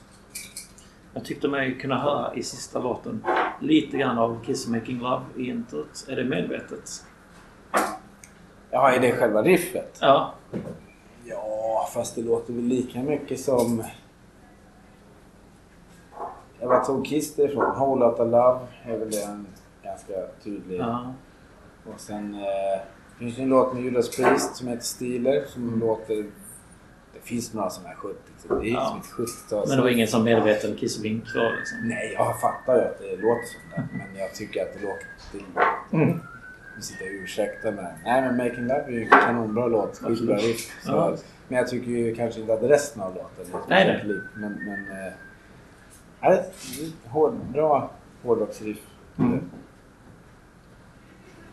Jag 1.13 1.25
tyckte 1.25 1.47
mig 1.47 1.77
kunna 1.79 1.99
höra 1.99 2.33
i 2.35 2.43
sista 2.43 2.79
låten 2.79 3.25
lite 3.61 3.97
grann 3.97 4.17
av 4.17 4.43
Kiss 4.45 4.67
Making 4.67 4.99
Love 4.99 5.23
i 5.37 5.47
introt. 5.49 6.05
Är 6.09 6.15
det 6.15 6.23
medvetet? 6.23 7.05
Ja, 8.71 8.91
är 8.91 8.99
det 8.99 9.11
själva 9.11 9.41
riffet? 9.41 9.97
Ja. 10.01 10.33
Ja, 11.25 11.89
fast 11.93 12.15
det 12.15 12.21
låter 12.21 12.53
väl 12.53 12.63
lika 12.63 12.99
mycket 13.03 13.39
som... 13.39 13.83
Jag 16.59 16.67
var 16.67 16.83
tog 16.83 17.05
Kiss 17.05 17.35
det 17.35 17.43
ifrån? 17.43 17.75
Whole 17.79 18.05
Lotta 18.05 18.23
Love 18.23 18.59
är 18.83 18.97
väl 18.97 19.13
en 19.27 19.47
ganska 19.83 20.13
tydlig. 20.43 20.79
ja. 20.79 21.13
Och 21.93 21.99
sen 21.99 22.33
eh, 22.35 22.81
finns 23.19 23.35
det 23.35 23.41
en 23.41 23.49
låt 23.49 23.73
med 23.73 23.83
Judas 23.83 24.15
Priest 24.17 24.55
som 24.55 24.67
heter 24.67 24.83
Steeler 24.83 25.45
som 25.47 25.67
Mm. 25.67 25.79
låter... 25.79 26.25
Finns 27.27 27.53
några 27.53 27.69
sådana 27.69 27.89
här 27.89 27.95
70 27.95 28.17
Det 28.61 28.69
är 28.69 28.73
Ja. 28.73 28.85
som 28.85 29.23
ett 29.23 29.29
70-tal. 29.29 29.67
Men 29.67 29.77
det 29.77 29.83
var 29.83 29.89
ingen 29.89 30.07
som 30.07 30.23
medveten 30.23 30.75
Kiss-vink 30.75 31.23
då 31.33 31.51
liksom? 31.59 31.77
Nej, 31.83 32.13
jag 32.13 32.41
fattar 32.41 32.75
ju 32.75 32.81
att 32.81 32.99
det 32.99 33.15
låter 33.15 33.45
som 33.45 33.61
det. 33.75 33.87
Men 33.97 34.15
jag 34.21 34.33
tycker 34.35 34.61
att 34.61 34.73
det 34.73 34.79
låter... 34.87 35.05
Det, 35.91 35.97
Mm. 35.97 36.19
nu 36.75 36.81
sitter 36.81 37.05
jag 37.05 37.15
och 37.15 37.21
ursäktar 37.23 37.71
mig. 37.71 37.93
Nej, 38.05 38.21
men 38.21 38.37
Making 38.37 38.61
Love 38.67 38.83
är 38.87 38.91
ju 38.91 39.03
en 39.03 39.09
kanonbra 39.09 39.67
låt. 39.67 39.97
Skitbra 39.97 40.35
riff. 40.35 40.71
Ja. 40.85 41.15
Men 41.47 41.57
jag 41.57 41.67
tycker 41.67 41.91
ju 41.91 42.15
kanske 42.15 42.39
inte 42.41 42.53
att 42.53 42.61
resten 42.63 43.01
av 43.01 43.15
låten 43.15 43.53
är 43.53 43.69
Nej, 43.69 43.85
nej. 43.87 44.03
lik. 44.07 44.23
Men... 44.35 44.51
men 44.51 44.85
ja, 46.21 46.29
det 46.29 46.35
är 46.35 46.39
ett 46.39 46.53
hård, 47.07 47.33
bra 47.53 47.91
hårdrocksriff. 48.23 48.79
Mm. 49.19 49.49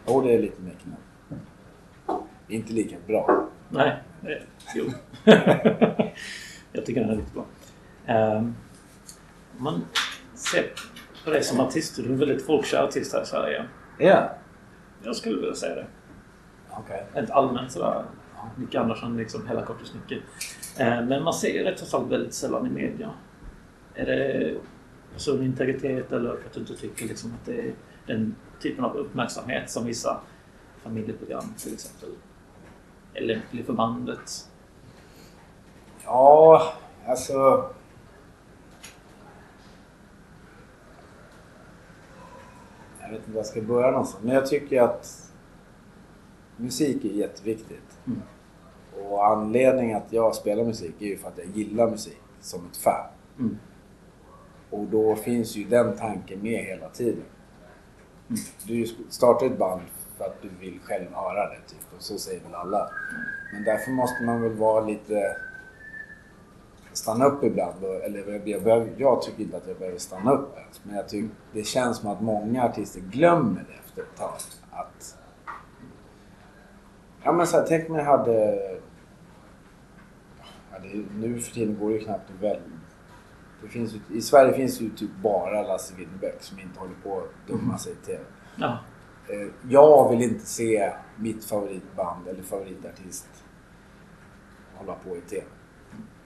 Och 0.04 0.22
det 0.22 0.34
är 0.34 0.38
lite 0.38 0.62
Making 0.62 0.94
Love. 2.06 2.20
Inte 2.48 2.72
lika 2.72 2.96
bra. 3.06 3.48
Nej. 3.70 4.02
Eh, 4.26 4.42
Jo. 4.74 4.84
jag 6.72 6.86
tycker 6.86 7.00
den 7.00 7.10
är 7.10 7.16
riktigt 7.16 7.34
bra. 7.34 7.46
Om 8.36 8.54
man 9.64 9.84
ser 10.34 10.70
på 11.24 11.30
dig 11.30 11.42
som 11.42 11.60
artist, 11.60 11.96
du 11.96 12.02
är 12.02 12.06
en 12.08 12.18
väldigt 12.18 12.46
folkkär 12.46 12.82
artist 12.82 13.12
här 13.12 13.22
i 13.22 13.26
Sverige. 13.26 13.64
Ja. 13.98 14.30
Jag 15.02 15.16
skulle 15.16 15.36
vilja 15.36 15.54
säga 15.54 15.74
det. 15.74 15.86
Okej. 16.70 17.06
Rent 17.12 17.30
allmänt 17.30 17.72
sådär. 17.72 18.04
Micke 18.56 18.74
Andersson, 18.74 19.16
liksom 19.16 19.48
hela 19.48 19.62
Kortis 19.62 19.94
Nicke. 19.94 20.22
Eh, 20.78 21.04
Men 21.04 21.22
man 21.22 21.34
ser 21.34 21.48
ju 21.48 21.62
rätt 21.64 21.90
fall 21.90 22.08
väldigt 22.08 22.34
sällan 22.34 22.66
i 22.66 22.70
media. 22.70 23.10
Är 23.94 24.06
det 24.06 24.54
personlig 25.12 25.46
integritet 25.46 26.12
eller 26.12 26.36
för 26.36 26.46
att 26.46 26.52
du 26.52 26.60
inte 26.60 26.76
tycker 26.76 27.08
liksom 27.08 27.32
att 27.40 27.46
det 27.46 27.60
är 27.60 27.74
den 28.06 28.34
typen 28.60 28.84
av 28.84 28.96
uppmärksamhet 28.96 29.70
som 29.70 29.86
vissa 29.86 30.20
familjeprogram 30.82 31.54
till 31.58 31.74
exempel 31.74 32.08
är 33.14 33.20
lämplig 33.20 33.66
för 33.66 33.72
bandet? 33.72 34.50
Ja, 36.04 36.72
alltså... 37.06 37.70
Jag 43.00 43.10
vet 43.10 43.18
inte 43.18 43.30
var 43.30 43.36
jag 43.36 43.46
ska 43.46 43.62
börja 43.62 43.90
någonstans. 43.90 44.24
Men 44.24 44.34
jag 44.34 44.46
tycker 44.46 44.82
att 44.82 45.32
musik 46.56 47.04
är 47.04 47.08
jätteviktigt. 47.08 47.98
Mm. 48.06 48.22
Och 49.08 49.26
anledningen 49.26 49.96
att 49.96 50.12
jag 50.12 50.34
spelar 50.34 50.64
musik 50.64 50.94
är 51.02 51.06
ju 51.06 51.16
för 51.16 51.28
att 51.28 51.38
jag 51.38 51.46
gillar 51.46 51.90
musik 51.90 52.20
som 52.40 52.66
ett 52.66 52.76
fan. 52.76 53.06
Mm. 53.38 53.58
Och 54.70 54.84
då 54.84 55.16
finns 55.16 55.56
ju 55.56 55.64
den 55.64 55.96
tanken 55.96 56.42
med 56.42 56.64
hela 56.64 56.88
tiden. 56.88 57.24
Mm. 58.28 58.40
Du 58.66 58.86
startar 59.08 59.46
ett 59.46 59.58
band 59.58 59.82
för 60.18 60.24
att 60.24 60.42
du 60.42 60.48
vill 60.60 60.80
själv 60.80 61.14
höra 61.14 61.48
det, 61.48 61.60
typ. 61.66 61.94
Och 61.96 62.02
så 62.02 62.18
säger 62.18 62.40
väl 62.40 62.54
alla. 62.54 62.90
Men 63.52 63.64
därför 63.64 63.90
måste 63.90 64.22
man 64.22 64.42
väl 64.42 64.52
vara 64.52 64.84
lite... 64.84 65.36
Stanna 66.92 67.24
upp 67.24 67.44
ibland. 67.44 67.84
Eller 67.84 68.42
jag, 68.46 68.64
behöver, 68.64 68.92
jag 68.96 69.22
tycker 69.22 69.42
inte 69.42 69.56
att 69.56 69.66
jag 69.66 69.78
behöver 69.78 69.98
stanna 69.98 70.32
upp 70.32 70.58
ens. 70.58 70.80
Men 70.84 70.96
jag 70.96 71.08
tycker 71.08 71.28
det 71.52 71.62
känns 71.62 71.98
som 71.98 72.10
att 72.10 72.20
många 72.20 72.64
artister 72.64 73.00
glömmer 73.00 73.64
det 73.68 73.74
efter 73.86 74.02
ett 74.02 74.16
tag. 74.18 74.34
Att... 74.70 75.18
Ja 77.22 77.32
men 77.32 77.46
så 77.46 77.56
här, 77.56 77.66
tänk 77.68 77.90
om 77.90 77.96
jag 77.96 78.04
hade... 78.04 78.60
Ja, 80.72 80.78
det, 80.82 81.04
nu 81.14 81.40
för 81.40 81.54
tiden 81.54 81.78
går 81.78 81.88
det 81.88 81.94
ju 81.94 82.04
knappt 82.04 82.30
att 82.30 82.42
välja. 82.42 82.62
Det 83.62 83.68
finns 83.68 83.94
I 84.12 84.20
Sverige 84.20 84.52
finns 84.52 84.80
ju 84.80 84.90
typ 84.90 85.10
bara 85.22 85.62
Lasse 85.62 85.94
Winnerbäck 85.94 86.42
som 86.42 86.58
inte 86.58 86.80
håller 86.80 86.94
på 87.02 87.18
att 87.18 87.48
dumma 87.48 87.78
sig 87.78 87.92
i 87.92 88.06
TV. 88.06 88.20
Ja. 88.56 88.78
Eh, 89.28 89.48
jag 89.68 90.10
vill 90.10 90.22
inte 90.22 90.46
se 90.46 90.92
mitt 91.16 91.44
favoritband 91.44 92.28
eller 92.28 92.42
favoritartist 92.42 93.28
hålla 94.74 94.94
på 94.94 95.16
i 95.16 95.20
TV. 95.20 95.46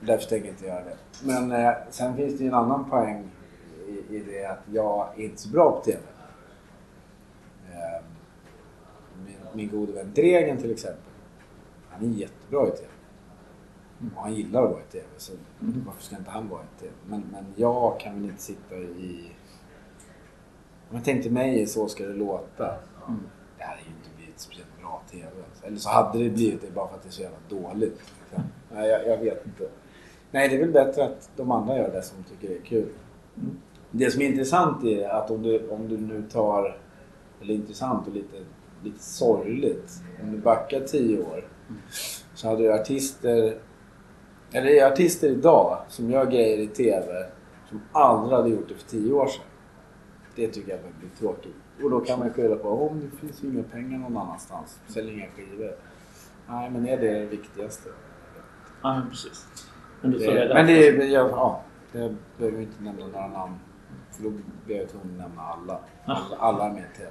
Därför 0.00 0.28
tänker 0.28 0.46
jag 0.46 0.54
inte 0.54 0.66
göra 0.66 0.84
det. 0.84 0.96
Men 1.22 1.52
eh, 1.52 1.72
sen 1.90 2.16
finns 2.16 2.38
det 2.38 2.44
ju 2.44 2.48
en 2.48 2.54
annan 2.54 2.90
poäng 2.90 3.30
i, 3.88 4.16
i 4.16 4.22
det 4.26 4.44
att 4.44 4.62
jag 4.72 5.08
är 5.16 5.24
inte 5.24 5.42
så 5.42 5.48
bra 5.48 5.70
på 5.70 5.80
TV. 5.84 5.98
Eh, 7.70 8.04
min, 9.24 9.36
min 9.52 9.68
gode 9.68 9.92
vän 9.92 10.12
Dregen 10.14 10.58
till 10.58 10.72
exempel. 10.72 11.02
Han 11.90 12.04
är 12.04 12.14
jättebra 12.14 12.68
i 12.68 12.70
TV. 12.70 12.88
Och 14.16 14.22
han 14.22 14.34
gillar 14.34 14.62
att 14.62 14.70
vara 14.70 14.80
i 14.80 14.92
TV. 14.92 15.04
Så 15.16 15.32
varför 15.60 16.02
ska 16.02 16.16
inte 16.16 16.30
han 16.30 16.48
vara 16.48 16.62
i 16.62 16.80
TV? 16.80 16.92
Men, 17.06 17.24
men 17.32 17.44
jag 17.56 18.00
kan 18.00 18.14
väl 18.14 18.24
inte 18.24 18.42
sitta 18.42 18.76
i... 18.76 19.32
Om 20.90 20.96
jag 20.96 21.04
tänkte 21.04 21.30
mig 21.30 21.66
så 21.66 21.88
ska 21.88 22.06
det 22.06 22.14
låta. 22.14 22.78
Mm. 23.08 23.20
Det 23.58 23.64
hade 23.64 23.80
ju 23.80 23.88
inte 23.88 24.10
blivit 24.16 24.40
speciellt 24.40 24.78
bra 24.80 25.02
TV. 25.10 25.26
Eller 25.62 25.76
så 25.76 25.88
hade 25.88 26.18
det 26.18 26.30
blivit 26.30 26.60
det 26.60 26.74
bara 26.74 26.88
för 26.88 26.96
att 26.96 27.02
det 27.02 27.08
är 27.08 27.12
så 27.12 27.22
jävla 27.22 27.38
dåligt. 27.48 28.00
Nej, 28.72 28.88
jag, 28.88 29.06
jag 29.06 29.18
vet 29.18 29.46
inte. 29.46 29.68
Nej, 30.30 30.48
det 30.48 30.54
är 30.54 30.60
väl 30.60 30.72
bättre 30.72 31.04
att 31.04 31.30
de 31.36 31.50
andra 31.50 31.78
gör 31.78 31.90
det 31.90 32.02
som 32.02 32.24
tycker 32.24 32.48
det 32.48 32.60
är 32.60 32.64
kul. 32.64 32.88
Mm. 33.36 33.58
Det 33.90 34.10
som 34.10 34.22
är 34.22 34.26
intressant 34.26 34.84
är 34.84 35.08
att 35.08 35.30
om 35.30 35.42
du, 35.42 35.68
om 35.68 35.88
du 35.88 35.98
nu 35.98 36.22
tar, 36.32 36.80
eller 37.42 37.54
intressant 37.54 38.06
och 38.06 38.14
lite, 38.14 38.36
lite 38.82 39.02
sorgligt. 39.02 39.92
Om 40.22 40.32
du 40.32 40.38
backar 40.38 40.80
tio 40.80 41.22
år 41.22 41.48
så 42.34 42.48
hade 42.48 42.62
du 42.62 42.72
artister, 42.72 43.58
eller 44.52 44.66
det 44.66 44.78
är 44.78 44.92
artister 44.92 45.28
idag 45.28 45.78
som 45.88 46.10
gör 46.10 46.26
grejer 46.26 46.58
i 46.58 46.66
TV 46.66 47.26
som 47.68 47.80
aldrig 47.92 48.36
hade 48.36 48.50
gjort 48.50 48.68
det 48.68 48.74
för 48.74 48.88
tio 48.88 49.12
år 49.12 49.26
sedan. 49.26 49.44
Det 50.36 50.48
tycker 50.48 50.70
jag 50.70 50.80
blir 50.80 51.10
tråkigt. 51.18 51.54
Och 51.84 51.90
då 51.90 52.00
kan 52.00 52.18
man 52.18 52.30
skylla 52.32 52.56
på 52.56 52.68
om 52.88 53.00
det 53.00 53.16
finns 53.16 53.44
ju 53.44 53.48
inga 53.48 53.62
pengar 53.62 53.98
någon 53.98 54.16
annanstans. 54.16 54.78
Sälj 54.88 55.12
inga 55.12 55.26
skivor. 55.36 55.72
Nej, 56.48 56.70
men 56.70 56.88
är 56.88 56.96
det 56.98 57.12
det 57.20 57.26
viktigaste? 57.26 57.88
ja, 58.82 59.02
precis. 59.10 59.46
Men 60.00 60.10
Det, 60.10 60.18
det 60.18 60.24
är 60.42 60.54
men 60.54 60.66
det, 60.66 60.88
är- 60.88 61.02
ja, 61.12 61.62
det 61.92 62.14
behöver 62.38 62.56
vi 62.58 62.62
inte 62.64 62.82
nämna 62.82 63.06
några 63.06 63.26
namn. 63.28 63.54
För 64.10 64.22
då 64.22 64.32
blir 64.66 64.76
jag 64.76 64.88
tvungen 64.88 65.20
att 65.20 65.28
nämna 65.28 65.42
alla. 65.42 65.80
Alla, 66.04 66.36
alla 66.38 66.66
är 66.66 66.72
med 66.72 66.82
i. 66.82 67.06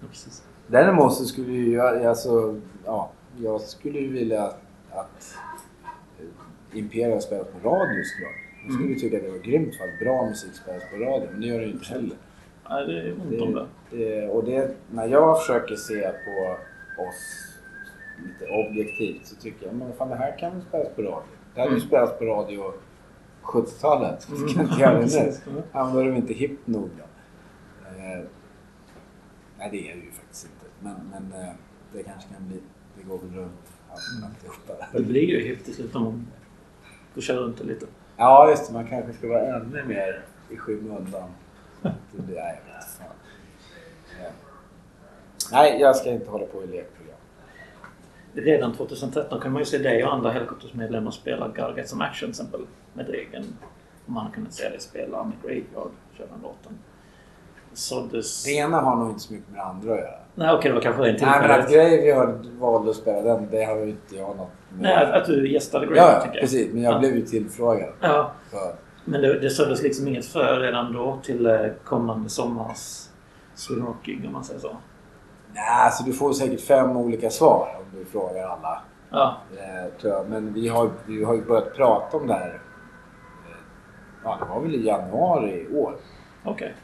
Ja, 0.00 0.06
precis. 0.10 0.42
Däremot 0.66 1.14
så 1.14 1.24
skulle 1.24 1.52
ju 1.52 1.72
jag, 1.74 2.04
alltså, 2.04 2.60
ja, 2.84 3.10
jag 3.36 3.60
skulle 3.60 3.98
ju 3.98 4.12
vilja 4.12 4.42
att, 4.42 4.60
att 4.92 5.34
eh, 6.18 6.78
Imperial 6.78 7.20
spelas 7.22 7.46
på 7.46 7.68
radio 7.68 8.02
såklart. 8.04 8.47
Jag 8.68 8.74
skulle 8.74 8.88
ju 8.92 8.98
tycka 8.98 9.16
att 9.16 9.22
det 9.22 9.30
var 9.30 9.38
grymt 9.38 9.74
för 9.76 9.84
att 9.84 9.98
bra 9.98 10.26
musik 10.28 10.54
spelas 10.54 10.82
på 10.90 10.96
radio, 10.96 11.28
men 11.32 11.40
det 11.40 11.46
gör 11.46 11.58
det 11.60 11.64
ju 11.66 11.72
inte 11.72 11.86
heller. 11.86 12.16
Nej, 12.70 12.86
det 12.86 13.00
är 13.00 13.12
ont 13.12 13.40
om 13.42 13.54
det. 13.54 13.66
det, 13.96 14.28
och 14.28 14.44
det, 14.44 14.74
när 14.90 15.08
jag 15.08 15.40
försöker 15.40 15.76
se 15.76 16.10
på 16.24 16.56
oss 17.02 17.54
lite 18.24 18.50
objektivt 18.52 19.26
så 19.26 19.36
tycker 19.36 19.66
jag 19.66 19.74
men 19.74 19.92
fan 19.92 20.08
det 20.08 20.16
här 20.16 20.38
kan 20.38 20.62
spelas 20.62 20.88
på 20.96 21.02
radio. 21.02 21.22
Det 21.54 21.60
hade 21.60 21.72
ju 21.72 21.76
Mm. 21.76 21.88
spelats 21.88 22.18
på 22.18 22.24
radio 22.24 22.72
70-talet. 23.42 24.22
Så 24.22 24.34
Mm. 24.36 24.48
kan 24.54 24.62
inte 24.64 24.80
göra 24.80 25.00
det 25.00 25.06
nu. 25.46 25.52
Mm. 25.76 25.96
Är 25.98 26.04
de 26.04 26.16
inte 26.16 26.32
hippt 26.34 26.66
nog 26.66 26.90
då. 26.98 27.04
Eh, 27.88 28.24
nej 29.58 29.68
det 29.72 29.90
är 29.90 29.94
det 29.96 30.02
ju 30.04 30.10
faktiskt 30.10 30.44
inte. 30.44 30.66
Men, 30.80 30.94
men 31.10 31.40
eh, 31.42 31.52
det 31.92 32.02
kanske 32.02 32.28
kan 32.34 32.48
bli, 32.48 32.60
det 32.96 33.02
går 33.08 33.18
väl 33.18 33.34
runt 33.38 33.52
allt- 33.90 34.24
alltihopa. 34.24 34.86
Det 34.92 35.02
blir 35.02 35.22
ju 35.28 35.40
hippt 35.48 35.64
till 35.64 35.74
slut 35.74 35.94
om 35.94 36.02
man 36.04 36.26
får 37.14 37.20
köra 37.20 37.36
runt 37.40 37.58
det 37.58 37.64
lite. 37.64 37.86
Ja 38.20 38.50
just 38.50 38.66
det, 38.66 38.72
man 38.72 38.86
kanske 38.86 39.12
ska 39.12 39.28
vara 39.28 39.56
ännu 39.56 39.84
mer 39.84 40.24
i 40.50 40.56
skymundan. 40.56 41.30
Det 41.82 41.92
nej, 42.16 42.34
jag 42.36 42.74
vet 42.74 42.74
inte 42.74 42.86
fan. 42.98 43.06
Nej, 45.52 45.80
jag 45.80 45.96
ska 45.96 46.10
inte 46.10 46.30
hålla 46.30 46.46
på 46.46 46.64
i 46.64 46.66
lekprogram. 46.66 47.16
Redan 48.32 48.76
2013 48.76 49.40
kan 49.40 49.52
man 49.52 49.62
ju 49.62 49.66
se 49.66 49.78
dig 49.78 50.04
och 50.04 50.14
andra 50.14 50.30
helikoptersmedlemmar 50.30 51.10
spela 51.10 51.48
God 51.48 51.76
Get 51.76 51.88
Some 51.88 52.04
Action 52.04 52.26
till 52.26 52.30
exempel 52.30 52.66
med 52.92 53.06
Dregen. 53.06 53.44
Och 54.06 54.12
man 54.12 54.30
kunnat 54.30 54.52
se 54.52 54.68
dig 54.68 54.80
spela 54.80 55.24
med 55.24 55.32
Graveyard, 55.42 55.90
köra 56.16 56.26
den 56.26 56.40
låten. 56.42 56.78
Såddes... 57.72 58.44
Det 58.44 58.50
ena 58.50 58.80
har 58.80 58.96
nog 58.96 59.08
inte 59.08 59.20
så 59.20 59.32
mycket 59.32 59.48
med 59.48 59.58
det 59.58 59.64
andra 59.64 59.92
att 59.92 59.98
göra. 59.98 60.18
Nej 60.38 60.52
okej, 60.54 60.68
det 60.68 60.74
var 60.74 60.82
kanske 60.82 61.08
en 61.08 61.16
Nej 61.20 61.40
men 61.40 61.50
att. 61.60 61.70
Graveyard 61.72 62.46
valde 62.46 62.90
att 62.90 62.96
spela 62.96 63.22
den, 63.22 63.48
det 63.50 63.64
har 63.64 63.76
ju 63.76 63.88
inte 63.90 64.16
jag 64.16 64.36
något 64.36 64.48
med. 64.70 64.82
Nej, 64.82 65.12
att 65.12 65.26
du 65.26 65.52
gästade 65.52 65.86
Graveyard 65.86 66.08
ja, 66.14 66.20
tänker 66.20 66.36
jag. 66.36 66.42
precis. 66.42 66.72
Men 66.72 66.82
jag 66.82 66.94
Ja. 66.94 66.98
blev 66.98 67.16
ju 67.16 67.22
tillfrågad. 67.22 67.92
Ja, 68.00 68.32
För, 68.50 68.74
men 69.04 69.20
det, 69.22 69.40
det 69.40 69.50
såddes 69.50 69.82
liksom 69.82 70.08
inget 70.08 70.26
frö 70.26 70.58
redan 70.60 70.92
då 70.92 71.18
till 71.22 71.46
eh, 71.46 71.56
kommande 71.84 72.28
sommars 72.28 73.08
Sweden 73.54 73.86
Rock-gig 73.86 74.24
om 74.26 74.32
man 74.32 74.44
säger 74.44 74.60
så. 74.60 74.76
nej, 75.54 75.64
alltså 75.84 76.04
du 76.04 76.12
får 76.12 76.32
säkert 76.32 76.60
fem 76.60 76.96
olika 76.96 77.30
svar 77.30 77.68
om 77.78 77.98
du 77.98 78.04
frågar 78.04 78.48
alla. 78.48 78.82
Ja, 79.10 79.36
Eh, 79.52 80.00
tror 80.00 80.12
jag. 80.12 80.28
Men 80.30 80.52
vi 80.52 80.68
har, 80.68 80.90
vi 81.06 81.24
har 81.24 81.34
ju 81.34 81.42
börjat 81.44 81.74
prata 81.74 82.16
om 82.16 82.26
det 82.26 82.34
här. 82.34 82.48
Eh, 82.48 83.56
ja, 84.24 84.38
det 84.40 84.54
var 84.54 84.60
väl 84.60 84.74
i 84.74 84.86
januari 84.86 85.66
i 85.70 85.76
år. 85.76 85.96
okej. 86.44 86.74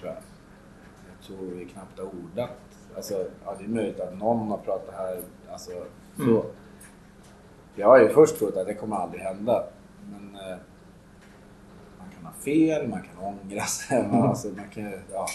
tror 0.00 0.06
jag. 0.12 0.16
Jag 1.18 1.26
tror 1.26 1.50
vi 1.58 1.64
knappt 1.64 1.98
har 1.98 2.06
ordat. 2.06 2.50
Alltså, 2.96 3.26
ja, 3.44 3.54
det 3.58 3.64
är 3.64 3.68
möjligt 3.68 4.00
att 4.00 4.18
någon 4.18 4.48
har 4.48 4.58
pratat 4.58 4.94
här. 4.94 5.20
Alltså, 5.52 5.70
så. 6.16 6.22
Mm. 6.22 6.42
Jag 7.74 7.86
har 7.86 8.00
ju 8.00 8.08
först 8.08 8.38
trott 8.38 8.56
att 8.56 8.66
det 8.66 8.74
kommer 8.74 8.96
aldrig 8.96 9.22
hända. 9.22 9.64
Men 10.12 10.34
eh, 10.34 10.56
man 11.98 12.08
kan 12.14 12.24
ha 12.24 12.32
fel, 12.32 12.88
man 12.88 13.02
kan 13.02 13.24
ångra 13.24 13.64
sig. 13.64 14.02
Man, 14.02 14.10
Mm. 14.14 14.22
alltså, 14.28 14.48
man 14.48 14.68
kan, 14.74 14.92
ja, 15.12 15.26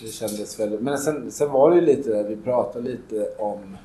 det 0.00 0.06
kändes 0.08 0.60
väldigt... 0.60 0.80
Men 0.80 0.98
sen, 0.98 1.30
sen 1.30 1.50
var 1.50 1.70
det 1.70 1.76
ju 1.76 1.82
lite 1.82 2.10
där, 2.10 2.24
vi 2.28 2.36
pratade 2.36 2.88
lite 2.88 3.30
om 3.38 3.76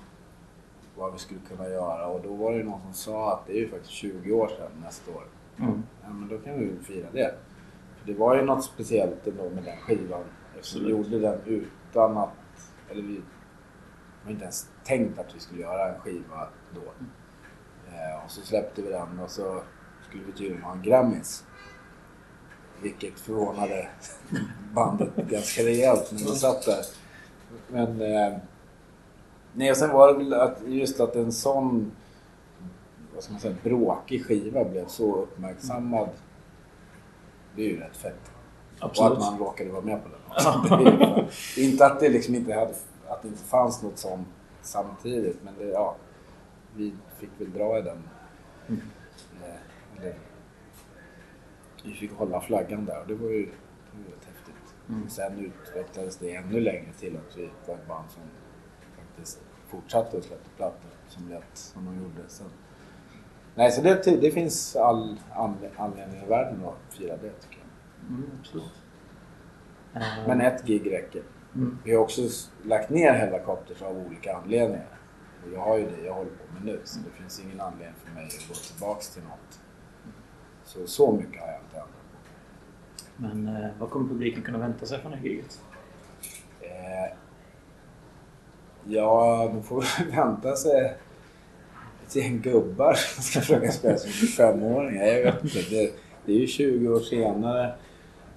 vad 0.97 1.13
vi 1.13 1.19
skulle 1.19 1.39
kunna 1.49 1.69
göra 1.69 2.07
och 2.07 2.21
då 2.23 2.33
var 2.33 2.51
det 2.51 2.57
ju 2.57 2.63
någon 2.63 2.81
som 2.81 2.93
sa 2.93 3.33
att 3.33 3.47
det 3.47 3.53
är 3.53 3.59
ju 3.59 3.69
faktiskt 3.69 3.91
20 3.93 4.31
år 4.33 4.47
sedan 4.47 4.71
nästa 4.83 5.11
år. 5.11 5.23
Mm. 5.59 5.83
Ja, 6.03 6.09
men 6.09 6.29
då 6.29 6.37
kan 6.37 6.59
vi 6.59 6.65
väl 6.65 6.79
fira 6.83 7.07
det. 7.13 7.35
För 7.99 8.07
det 8.13 8.19
var 8.19 8.35
ju 8.35 8.41
något 8.41 8.63
speciellt 8.63 9.27
ändå 9.27 9.43
med 9.49 9.63
den 9.63 9.77
skivan. 9.77 10.23
Eftersom 10.55 10.83
vi 10.83 10.89
gjorde 10.91 11.19
den 11.19 11.39
utan 11.45 12.17
att... 12.17 12.29
Eller 12.93 13.03
vi 13.03 13.21
har 14.23 14.31
inte 14.31 14.43
ens 14.43 14.69
tänkt 14.83 15.19
att 15.19 15.35
vi 15.35 15.39
skulle 15.39 15.61
göra 15.61 15.93
en 15.95 16.01
skiva 16.01 16.47
då. 16.75 16.81
Eh, 17.91 18.25
och 18.25 18.31
så 18.31 18.41
släppte 18.41 18.81
vi 18.81 18.89
den 18.89 19.19
och 19.19 19.29
så 19.29 19.63
skulle 20.07 20.23
vi 20.23 20.31
tydligen 20.31 20.63
ha 20.63 20.71
en 20.71 20.81
Grammis. 20.81 21.45
Vilket 22.81 23.19
förvånade 23.19 23.87
bandet 24.73 25.15
ganska 25.29 25.61
rejält 25.61 26.11
när 26.11 26.19
vi 26.19 26.25
satt 26.25 26.65
där. 26.65 26.85
Men... 27.67 28.01
Eh, 28.01 28.37
Nej, 29.55 29.71
och 29.71 29.77
sen 29.77 29.89
var 29.89 30.13
det 30.13 30.19
väl 30.19 30.33
att 30.33 30.61
just 30.65 30.99
att 30.99 31.15
en 31.15 31.31
sån 31.31 31.91
vad 33.13 33.23
ska 33.23 33.33
man 33.33 33.41
säga, 33.41 33.55
bråkig 33.63 34.25
skiva 34.25 34.65
blev 34.65 34.87
så 34.87 35.15
uppmärksammad. 35.15 36.09
Det 37.55 37.61
är 37.61 37.69
ju 37.69 37.79
rätt 37.79 37.97
fett. 37.97 38.31
Absolut. 38.79 39.11
Och 39.11 39.17
att 39.17 39.31
man 39.31 39.39
råkade 39.39 39.71
vara 39.71 39.81
med 39.81 40.03
på 40.03 40.09
den. 40.09 40.19
Det 40.37 41.57
är 41.61 41.63
inte 41.63 41.85
att 41.85 41.99
det 41.99 42.09
liksom 42.09 42.35
inte 42.35 42.53
hade, 42.53 42.73
att 43.07 43.21
det 43.21 43.27
inte 43.27 43.43
fanns 43.43 43.83
något 43.83 43.97
sånt 43.97 44.27
samtidigt, 44.61 45.37
men 45.43 45.53
det, 45.57 45.65
ja, 45.65 45.95
vi 46.75 46.93
fick 47.19 47.29
väl 47.37 47.51
dra 47.51 47.79
i 47.79 47.81
den. 47.81 48.03
Mm. 48.67 48.81
Eh, 49.43 50.01
eller, 50.01 50.15
vi 51.85 51.93
fick 51.93 52.11
hålla 52.11 52.41
flaggan 52.41 52.85
där 52.85 53.01
och 53.01 53.07
det 53.07 53.15
var 53.15 53.29
ju, 53.29 53.45
det 53.45 54.03
var 54.03 54.11
rätt 54.11 54.25
häftigt. 54.25 54.75
Mm. 54.89 55.09
Sen 55.09 55.39
utvecklades 55.39 56.17
det 56.17 56.35
ännu 56.35 56.59
längre 56.59 56.93
till 56.99 57.17
att 57.17 57.37
vi 57.37 57.49
var 57.67 57.75
ett 57.75 57.87
band 57.87 58.11
som 58.11 58.21
faktiskt 58.97 59.41
fortsatte 59.67 60.17
och 60.17 60.23
släppte 60.23 60.49
plattor 60.57 60.89
som 61.07 61.29
lät 61.29 61.43
som 61.57 61.85
de 61.85 61.95
gjorde. 61.97 62.29
Så, 62.29 62.43
nej, 63.55 63.71
så 63.71 63.81
det, 63.81 64.21
det 64.21 64.31
finns 64.31 64.75
all 64.75 65.19
anle- 65.35 65.71
anledning 65.77 66.23
i 66.23 66.25
världen 66.25 66.65
att 66.65 66.93
fira 66.93 67.17
det 67.17 67.29
tycker 67.29 67.57
jag. 67.57 68.09
Mm, 68.09 68.29
absolut. 68.39 68.82
Eh, 69.95 70.27
Men 70.27 70.41
ett 70.41 70.65
gig 70.65 70.91
räcker. 70.91 71.23
mm. 71.55 71.77
Vi 71.83 71.93
har 71.95 72.01
också 72.01 72.21
lagt 72.63 72.89
ner 72.89 73.13
Hellacopters 73.13 73.81
av 73.81 73.97
olika 73.97 74.35
anledningar. 74.35 74.87
Och 75.45 75.53
jag 75.53 75.59
har 75.59 75.77
ju 75.77 75.83
det 75.85 76.05
jag 76.05 76.13
håller 76.13 76.29
på 76.31 76.53
med 76.53 76.65
nu 76.65 76.81
så 76.83 76.99
det 76.99 77.21
finns 77.21 77.39
ingen 77.45 77.61
anledning 77.61 77.95
för 78.05 78.13
mig 78.13 78.25
att 78.25 78.47
gå 78.47 78.53
tillbaks 78.53 79.09
till 79.09 79.23
något. 79.23 79.59
Så, 80.65 80.87
så 80.87 81.11
mycket 81.11 81.41
har 81.41 81.47
jag 81.47 81.57
inte 81.61 81.75
ändrat 81.77 81.87
på. 81.87 82.13
Men 83.17 83.55
eh, 83.63 83.69
vad 83.79 83.89
kommer 83.89 84.09
publiken 84.09 84.43
kunna 84.43 84.57
vänta 84.57 84.85
sig 84.85 84.99
från 85.01 85.11
det 85.11 85.17
här 85.17 85.25
giget? 85.25 85.61
Eh, 86.61 87.17
ja, 88.85 89.49
de 89.53 89.63
får 89.63 90.11
vänta 90.15 90.55
sig 90.55 90.97
ett 92.05 92.15
gäng 92.15 92.41
gubbar 92.41 92.93
som 92.93 93.23
ska 93.23 93.39
försöka 93.39 93.71
spela 93.71 93.97
som 93.97 94.09
25-åringar. 94.11 95.03
Jag 95.05 95.23
vet 95.23 95.43
inte. 95.43 95.59
Det, 95.69 95.91
det 96.25 96.31
är 96.33 96.37
ju 96.37 96.47
20 96.47 96.87
år 96.89 96.99
senare. 96.99 97.75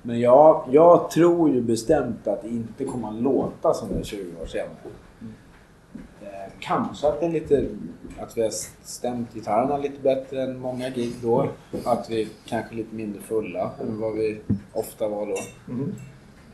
Men 0.06 0.20
jag, 0.20 0.64
jag 0.70 1.10
tror 1.10 1.50
ju 1.50 1.62
bestämt 1.62 2.26
att 2.26 2.42
det 2.42 2.48
inte 2.48 2.84
kommer 2.84 3.08
att 3.08 3.14
låta 3.14 3.74
som 3.74 3.88
det 3.88 3.98
är 3.98 4.02
20 4.02 4.42
år 4.42 4.46
senare. 4.46 4.70
Eh, 6.22 6.52
kanske 6.60 7.08
att 7.08 7.20
det 7.20 7.26
är 7.26 7.30
lite... 7.30 7.68
Att 8.20 8.36
vi 8.36 8.42
har 8.42 8.50
stämt 8.82 9.34
gitarrerna 9.34 9.76
lite 9.76 10.00
bättre 10.00 10.42
än 10.42 10.58
många 10.58 10.88
gig 10.90 11.14
då. 11.22 11.48
Att 11.84 12.10
vi 12.10 12.28
kanske 12.44 12.74
är 12.74 12.76
lite 12.76 12.94
mindre 12.94 13.22
fulla 13.22 13.70
än 13.80 14.00
vad 14.00 14.14
vi 14.14 14.40
ofta 14.72 15.08
var 15.08 15.26
då. 15.26 15.36
Mm. 15.72 15.94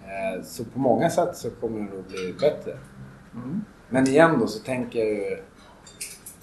Eh, 0.05 0.43
Så 0.45 0.65
på 0.65 0.79
många 0.79 1.11
sätt 1.11 1.37
så 1.37 1.51
kommer 1.51 1.79
det 1.79 1.95
nog 1.97 2.05
bli 2.05 2.35
bättre. 2.41 2.79
Mm. 3.35 3.65
Men 3.89 4.07
igen 4.09 4.37
då 4.41 4.47
så 4.47 4.65
tänker 4.65 4.99
jag 4.99 5.09
ju... 5.09 5.43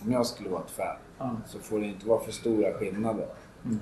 Om 0.01 0.11
jag 0.11 0.25
skulle 0.25 0.49
vara 0.49 0.61
ett 0.61 0.71
fan 0.71 1.41
så 1.47 1.59
får 1.59 1.79
det 1.79 1.85
inte 1.85 2.07
vara 2.07 2.19
för 2.19 2.31
stora 2.31 2.73
skillnader. 2.73 3.25
Mm. 3.65 3.79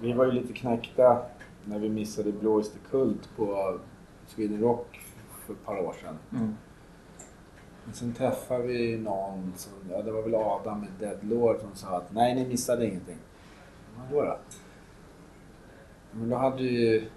Vi 0.00 0.12
var 0.12 0.24
ju 0.24 0.32
lite 0.32 0.52
knäckta 0.52 1.22
när 1.64 1.78
vi 1.78 1.88
missade 1.88 2.32
Blå 2.32 2.62
Kult 2.90 3.28
på 3.36 3.78
Sweden 4.26 4.60
Rock 4.60 5.00
för 5.46 5.52
ett 5.52 5.64
par 5.64 5.78
år 5.78 5.94
sedan. 6.02 6.18
Mm. 6.32 6.54
Men 7.84 7.94
sen 7.94 8.14
träffade 8.14 8.62
vi 8.62 8.98
någon 8.98 9.52
som, 9.56 9.72
ja 9.90 10.02
det 10.02 10.12
var 10.12 10.22
väl 10.22 10.34
Adam 10.34 10.80
med 10.80 10.90
Deadlord 10.98 11.60
som 11.60 11.74
sa 11.74 11.96
att 11.96 12.12
nej 12.12 12.34
ni 12.34 12.46
missade 12.46 12.86
ingenting. 12.86 13.18
Vadå 13.96 14.24
då? 14.24 14.38
Men 16.12 16.30
då 16.30 16.36
hade 16.36 16.62
ju... 16.62 17.08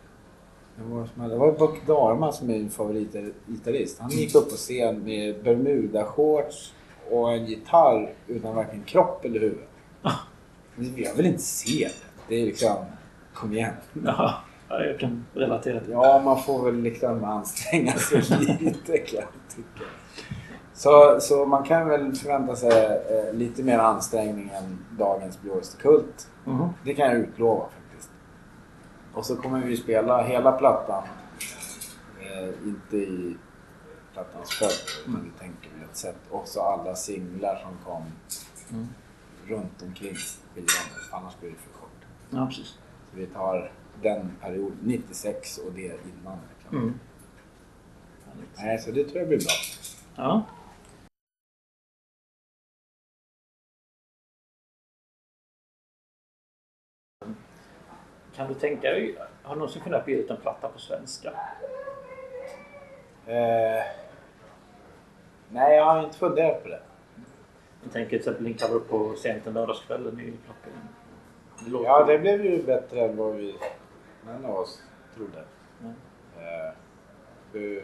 Det 0.76 0.84
var, 0.84 1.30
det 1.30 1.38
var 1.38 1.52
Buck 1.52 1.88
Dharma 1.88 2.32
som 2.32 2.50
är 2.50 2.54
min 2.54 2.70
favoritgitarrist. 2.70 4.00
Han 4.00 4.10
gick 4.10 4.36
upp 4.36 4.50
på 4.50 4.56
scen 4.56 5.04
med 5.04 5.44
bermudashorts 5.44 6.74
och 7.10 7.34
en 7.34 7.46
gitarr 7.46 8.14
utan 8.28 8.56
varken 8.56 8.84
kropp 8.84 9.26
eller 9.26 9.40
huvud. 9.40 9.64
Men 10.76 10.94
jag 10.98 11.16
vill 11.16 11.26
inte 11.26 11.42
se 11.42 11.88
det. 11.88 11.94
Det 12.28 12.42
är 12.42 12.46
liksom... 12.46 12.76
Kom 13.34 13.54
igen. 13.54 13.74
Ja, 14.06 14.34
ja, 14.70 14.84
jag 14.84 15.00
kan 15.00 15.26
relatera 15.34 15.80
till 15.80 15.90
det. 15.90 15.94
Ja, 15.96 16.22
man 16.26 16.44
får 16.44 16.66
väl 16.66 16.82
liksom 16.82 17.24
anstränga 17.24 17.94
sig 17.94 18.22
lite 18.60 18.98
kan 18.98 19.20
jag 19.20 19.28
tycka. 19.56 19.90
Så, 20.74 21.18
så 21.22 21.46
man 21.46 21.64
kan 21.64 21.90
väl 21.90 22.16
förvänta 22.16 22.56
sig 22.56 22.72
eh, 22.72 23.34
lite 23.34 23.64
mer 23.64 23.80
ansträngning 23.80 24.50
än 24.56 24.86
dagens 24.98 25.42
blåste 25.42 25.82
kult. 25.82 26.28
Mhm. 26.46 26.70
Det 26.84 26.94
kan 26.94 27.06
jag 27.08 27.16
utlova 27.18 27.66
faktiskt. 27.66 28.10
Och 29.14 29.26
så 29.26 29.36
kommer 29.36 29.60
vi 29.62 29.78
spela 29.78 30.24
hela 30.24 30.52
plattan. 30.52 31.04
Eh, 32.20 32.68
inte 32.68 32.98
i 32.98 33.38
plattans 34.14 34.50
följd, 34.52 34.74
utan 35.08 35.24
vi 35.24 35.40
tänker 35.40 35.70
väl 35.70 35.90
ett 35.90 35.98
sätt. 35.98 36.18
Och 36.30 36.48
så 36.48 36.62
alla 36.62 36.96
singlar 36.96 37.56
som 37.56 37.92
kom 37.94 38.04
Mm. 38.72 38.88
runt 39.48 39.82
omkring 39.82 40.16
skivan. 40.16 40.68
Annars 41.12 41.34
blir 41.40 41.50
det 41.50 41.56
för 41.56 41.80
kort. 41.80 42.06
Ja, 42.30 42.46
precis. 42.46 42.78
Vi 43.14 43.26
tar 43.26 43.72
den 44.02 44.32
perioden, 44.42 44.78
96 44.82 45.58
och 45.58 45.72
det 45.72 45.82
innan. 45.82 46.40
Liksom. 46.54 46.78
Mm. 46.78 47.00
Nej, 48.58 48.80
så 48.80 48.92
det 48.92 49.04
tror 49.04 49.18
jag 49.18 49.28
blir 49.28 49.38
bra. 49.38 49.54
Ja. 50.16 50.46
Kan 58.36 58.48
du 58.48 58.54
tänka 58.54 58.90
dig, 58.90 59.16
har 59.44 59.56
du 59.56 59.60
någonsin 59.60 59.82
kunnat 59.82 60.08
ge 60.08 60.16
ut 60.16 60.30
en 60.30 60.38
platta 60.38 60.68
på 60.68 60.80
svenska? 60.80 61.30
Eh, 63.26 63.84
nej, 65.50 65.76
jag 65.76 65.86
har 65.86 66.04
inte 66.04 66.18
funderat 66.18 66.64
på 66.64 66.70
det. 66.70 66.82
Jag 67.84 67.92
tänker 67.92 68.10
till 68.10 68.20
exempel 68.20 68.46
en 68.46 68.54
cover 68.54 68.80
på 68.80 69.16
Sent 69.16 69.48
en 69.48 69.54
lördagskväll 69.54 70.20
i 70.20 70.34
klockan. 70.46 70.74
Det 71.66 71.72
låter... 71.72 71.86
Ja, 71.86 72.04
det 72.04 72.20
blev 72.20 72.46
ju 72.46 72.64
bättre 72.64 73.02
än 73.02 73.18
vad 73.18 73.36
vi, 73.36 73.56
någon 74.26 74.46
av 74.46 74.58
oss, 74.58 74.82
trodde. 75.16 75.44
Mm. 75.82 75.94
Eh, 76.38 76.74
det 77.52 77.82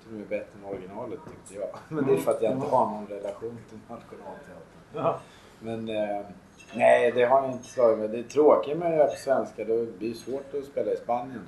till 0.00 0.12
och 0.12 0.18
med 0.18 0.28
bättre 0.28 0.58
än 0.58 0.64
originalet 0.64 1.18
tyckte 1.30 1.54
jag. 1.54 1.68
Men 1.88 2.06
det 2.06 2.12
är 2.12 2.16
för 2.16 2.30
att 2.30 2.42
jag 2.42 2.52
inte 2.52 2.66
har 2.66 2.86
någon 2.86 3.06
relation 3.06 3.58
till 3.68 3.78
Nationalteatern. 3.88 4.60
Ja. 4.94 5.20
Men 5.60 5.88
eh, 5.88 6.26
nej, 6.74 7.12
det 7.12 7.24
har 7.24 7.42
jag 7.42 7.52
inte 7.52 7.68
slagit 7.68 7.98
mig. 7.98 8.08
Det 8.08 8.18
är 8.18 8.22
tråkigt 8.22 8.78
med 8.78 8.88
att 8.88 8.96
göra 8.96 9.06
på 9.06 9.16
svenska. 9.16 9.64
Det 9.64 9.98
blir 9.98 10.14
svårt 10.14 10.54
att 10.54 10.64
spela 10.64 10.92
i 10.92 10.96
Spanien. 10.96 11.46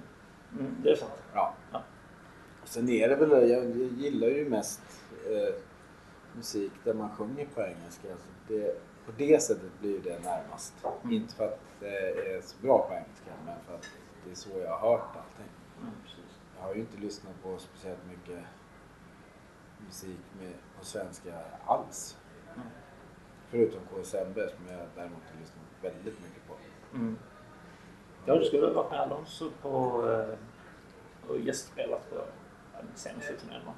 Mm, 0.58 0.76
det 0.82 0.90
är 0.90 0.96
sant. 0.96 1.12
Ja. 1.34 1.54
Ja. 1.72 1.82
Sen 2.64 2.88
är 2.88 3.08
det 3.08 3.16
väl, 3.16 3.30
jag, 3.30 3.64
jag 3.64 3.66
gillar 3.76 4.28
ju 4.28 4.50
mest 4.50 4.80
eh, 5.30 5.54
musik 6.32 6.72
där 6.84 6.94
man 6.94 7.10
sjunger 7.10 7.46
på 7.54 7.60
engelska. 7.60 8.12
Alltså 8.12 8.28
det, 8.48 8.80
på 9.06 9.12
det 9.16 9.42
sättet 9.42 9.80
blir 9.80 10.00
det 10.00 10.18
närmast. 10.18 10.74
Mm. 11.02 11.16
Inte 11.16 11.34
för 11.34 11.44
att 11.44 11.60
det 11.80 12.34
är 12.34 12.40
så 12.40 12.56
bra 12.62 12.78
på 12.88 12.94
engelska, 12.94 13.30
men 13.46 13.56
för 13.66 13.74
att 13.74 13.88
det 14.24 14.30
är 14.30 14.34
så 14.34 14.50
jag 14.58 14.78
har 14.78 14.90
hört 14.90 15.16
allting. 15.16 15.52
Mm. 15.80 15.94
Jag 16.56 16.62
har 16.62 16.74
ju 16.74 16.80
inte 16.80 16.96
lyssnat 16.96 17.42
på 17.42 17.58
speciellt 17.58 18.06
mycket 18.08 18.44
musik 19.86 20.20
med, 20.40 20.52
på 20.78 20.84
svenska 20.84 21.34
alls. 21.66 22.16
Mm. 22.54 22.68
Förutom 23.50 23.80
KSMB 23.80 24.34
som 24.34 24.76
jag 24.76 24.86
däremot 24.94 25.22
har 25.32 25.40
lyssnat 25.40 25.64
väldigt 25.82 26.20
mycket 26.20 26.48
på. 26.48 26.54
Mm. 26.94 27.18
Ja, 28.26 28.38
du 28.38 28.44
skulle 28.44 28.66
ha 28.66 28.72
varit 28.72 28.90
med 28.90 29.00
Alonso 29.00 29.50
på 29.62 30.04
eh, 30.10 31.30
och 31.30 31.38
gästspelat 31.38 32.10
på 32.10 32.16
senaste 32.94 33.36
turnén 33.36 33.66
va? 33.66 33.72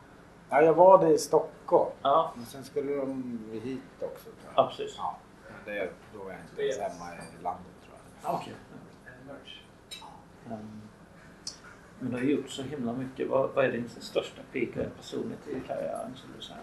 Ja, 0.55 0.63
jag 0.63 0.75
var 0.75 1.05
det 1.05 1.13
i 1.15 1.19
Stockholm. 1.19 1.91
Ja, 2.03 2.33
Men 2.37 2.47
sen 2.47 2.65
skulle 2.65 2.95
de 2.97 3.41
hit 3.53 3.81
också 4.01 4.25
tror 4.25 4.35
jag. 4.55 4.65
ja 4.65 4.69
precis. 4.69 4.95
Ja, 4.99 5.19
det, 5.65 5.91
då 6.15 6.25
var 6.25 6.31
jag 6.31 6.41
inte 6.51 6.63
ens 6.63 6.79
hemma 6.79 7.11
i 7.41 7.43
landet 7.43 7.73
tror 7.85 7.97
jag. 8.23 8.33
Ja, 8.33 8.41
okej. 8.43 8.55
Um, 10.51 10.83
men 11.99 12.11
du 12.11 12.17
har 12.17 12.25
gjort 12.25 12.51
så 12.51 12.63
himla 12.63 12.93
mycket. 12.93 13.29
Vad, 13.29 13.51
vad 13.51 13.65
är 13.65 13.73
din 13.73 13.89
största 13.89 14.43
peak 14.53 14.69
personligt 14.97 15.49
i 15.49 15.61
karriären 15.67 16.17
skulle 16.17 16.35
du 16.37 16.43
säga? 16.43 16.59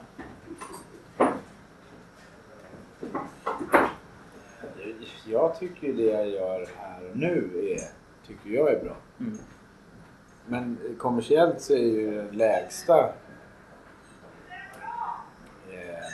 Jag 5.25 5.59
tycker 5.59 5.93
det 5.93 6.03
jag 6.03 6.29
gör 6.29 6.67
här 6.77 7.09
och 7.09 7.17
nu 7.17 7.51
är, 7.77 7.81
tycker 8.27 8.49
jag 8.49 8.73
är 8.73 8.83
bra. 8.83 8.95
Mm. 9.19 9.37
Men 10.45 10.95
kommersiellt 10.99 11.61
så 11.61 11.73
är 11.73 11.77
ju 11.77 12.15
den 12.15 12.37
lägsta 12.37 13.13
eh, 15.71 16.05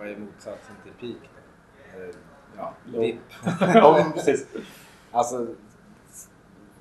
vad 0.00 0.08
är 0.08 0.16
motsatsen 0.16 0.76
till 0.82 0.92
peak 0.92 1.30
då? 1.94 2.18
Ja, 2.56 2.74
dipp. 2.84 3.20
ja, 3.60 4.12
precis. 4.14 4.46
Alltså, 5.10 5.46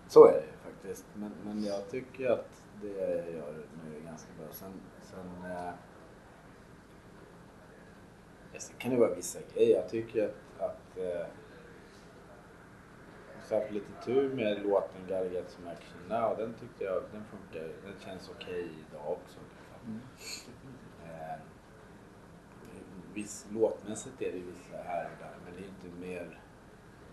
så 0.08 0.26
är 0.26 0.32
det 0.32 0.46
ju 0.46 0.72
faktiskt. 0.72 1.06
Men, 1.14 1.32
men 1.44 1.64
jag 1.64 1.90
tycker 1.90 2.30
att 2.30 2.64
det 2.82 2.88
jag 2.88 3.10
gör 3.10 3.66
nu 3.84 3.98
är 3.98 4.02
ganska 4.06 4.30
bra. 4.38 4.48
Sen, 4.52 4.74
sen, 5.02 5.52
eh, 5.52 5.74
sen 8.58 8.76
kan 8.78 8.92
det 8.92 8.98
vara 8.98 9.16
vissa 9.16 9.40
grejer. 9.54 9.76
Jag 9.76 9.90
tycker 9.90 10.26
att, 10.26 10.62
att 10.70 10.98
eh, 10.98 11.28
jag 13.50 13.56
har 13.56 13.62
haft 13.62 13.74
lite 13.74 14.06
tur 14.06 14.36
med 14.36 14.64
låten 14.64 15.02
Gotta 15.08 15.50
Some 15.50 15.72
Action 15.72 16.00
Now. 16.08 16.38
Den 16.38 16.54
tyckte 16.54 16.84
jag, 16.84 17.04
den 17.12 17.24
funkar, 17.26 17.68
den 17.84 18.00
känns 18.06 18.32
okej 18.38 18.70
idag 18.90 19.12
också. 19.12 19.40
Mm. 19.86 20.00
Eh, 23.20 23.24
viss, 23.24 23.46
låtmässigt 23.52 24.22
är 24.22 24.32
det 24.32 24.40
vissa 24.40 24.84
här 24.84 25.06
och 25.06 25.18
där 25.20 25.38
men 25.46 25.54
det 25.56 25.62
är 25.62 25.68
inte 25.68 26.08
mer... 26.08 26.40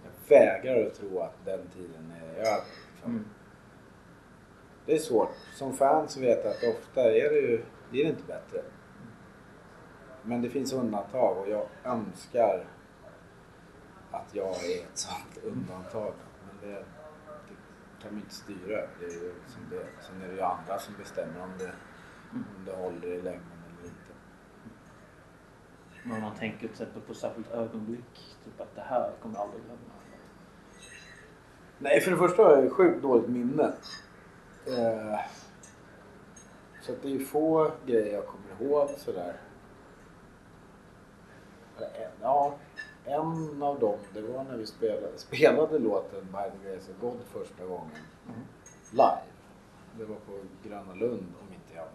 Jag 0.05 0.38
vägrar 0.38 0.87
att 0.87 0.95
tro 0.95 1.21
att 1.21 1.45
den 1.45 1.69
tiden 1.69 2.12
är 2.23 2.35
över. 2.35 2.64
liksom. 2.92 3.11
Mm. 3.11 3.25
Det 4.87 4.95
är 4.95 4.99
svårt. 4.99 5.35
Som 5.55 5.73
fan 5.73 6.09
så 6.09 6.21
vet 6.21 6.45
jag 6.45 6.53
att 6.53 6.77
ofta 6.77 7.01
är 7.01 7.31
det 7.31 7.40
ju 7.40 7.64
det 7.90 8.03
är 8.03 8.07
inte 8.07 8.25
bättre. 8.25 8.62
Men 10.23 10.42
det 10.42 10.51
finns 10.51 10.73
undantag 10.73 11.38
och 11.38 11.49
jag 11.49 11.66
önskar 11.85 12.66
att 14.11 14.35
jag 14.35 14.49
är 14.49 14.83
ett 14.83 14.99
sånt 14.99 15.45
undantag. 15.45 16.14
Men 16.47 16.71
det, 16.71 16.79
det 16.79 18.03
kan 18.03 18.12
man 18.12 18.23
inte 18.23 18.35
styra. 18.35 18.87
Det 19.01 19.07
är 19.07 19.11
ju 19.11 19.35
som 19.47 19.71
det 19.71 19.77
är. 19.77 19.88
Sen 20.01 20.23
är 20.23 20.29
det 20.29 20.35
ju 20.35 20.40
andra 20.40 20.79
som 20.79 20.95
bestämmer 20.99 21.42
om 21.42 21.51
det, 21.59 21.73
om 22.33 22.64
det 22.64 22.73
håller 22.77 23.09
i 23.09 23.23
längden 23.23 23.42
eller. 23.53 23.56
Men 26.09 26.21
man 26.21 26.35
tänker 26.35 26.59
till 26.59 26.71
exempel 26.71 27.03
på 27.03 27.14
särskilt 27.14 27.51
ögonblick, 27.51 28.37
typ 28.45 28.61
att 28.61 28.75
det 28.75 28.81
här 28.81 29.12
kommer 29.23 29.35
jag 29.35 29.42
aldrig 29.45 29.62
glömma. 29.64 29.81
Nej, 31.79 32.01
för 32.01 32.11
det 32.11 32.16
första 32.16 32.42
har 32.42 32.51
jag 32.51 32.64
ju 32.64 32.71
sjukt 32.71 33.03
dåligt 33.03 33.29
minne. 33.29 33.73
Eh, 34.66 35.21
så 36.83 36.92
att 36.92 37.03
det 37.03 37.14
är 37.14 37.19
få 37.19 37.71
grejer 37.87 38.12
jag 38.14 38.27
kommer 38.27 38.47
ihåg 38.71 38.88
sådär. 38.99 39.37
En- 41.79 42.11
Ja, 42.21 42.55
en 43.05 43.62
av 43.62 43.79
dem, 43.81 43.99
det 44.14 44.21
var 44.23 44.45
när 44.45 44.57
vi 44.57 44.66
spelade, 44.66 45.19
spelade 45.19 45.79
låten 45.79 46.25
By 46.25 46.51
the 46.62 46.69
Grace 46.69 46.92
of 46.92 47.01
God 47.01 47.21
första 47.33 47.64
gången 47.64 47.90
Mm. 48.29 48.40
live. 48.90 49.23
Det 49.99 50.05
var 50.05 50.16
på 50.16 50.38
Gröna 50.69 50.95
Lund 50.95 51.33
om 51.40 51.53
inte 51.55 51.75
jag 51.75 51.88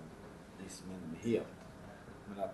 missminner 0.64 1.08
mig 1.08 1.20
helt. 1.34 1.48
Men 2.28 2.44
att 2.44 2.54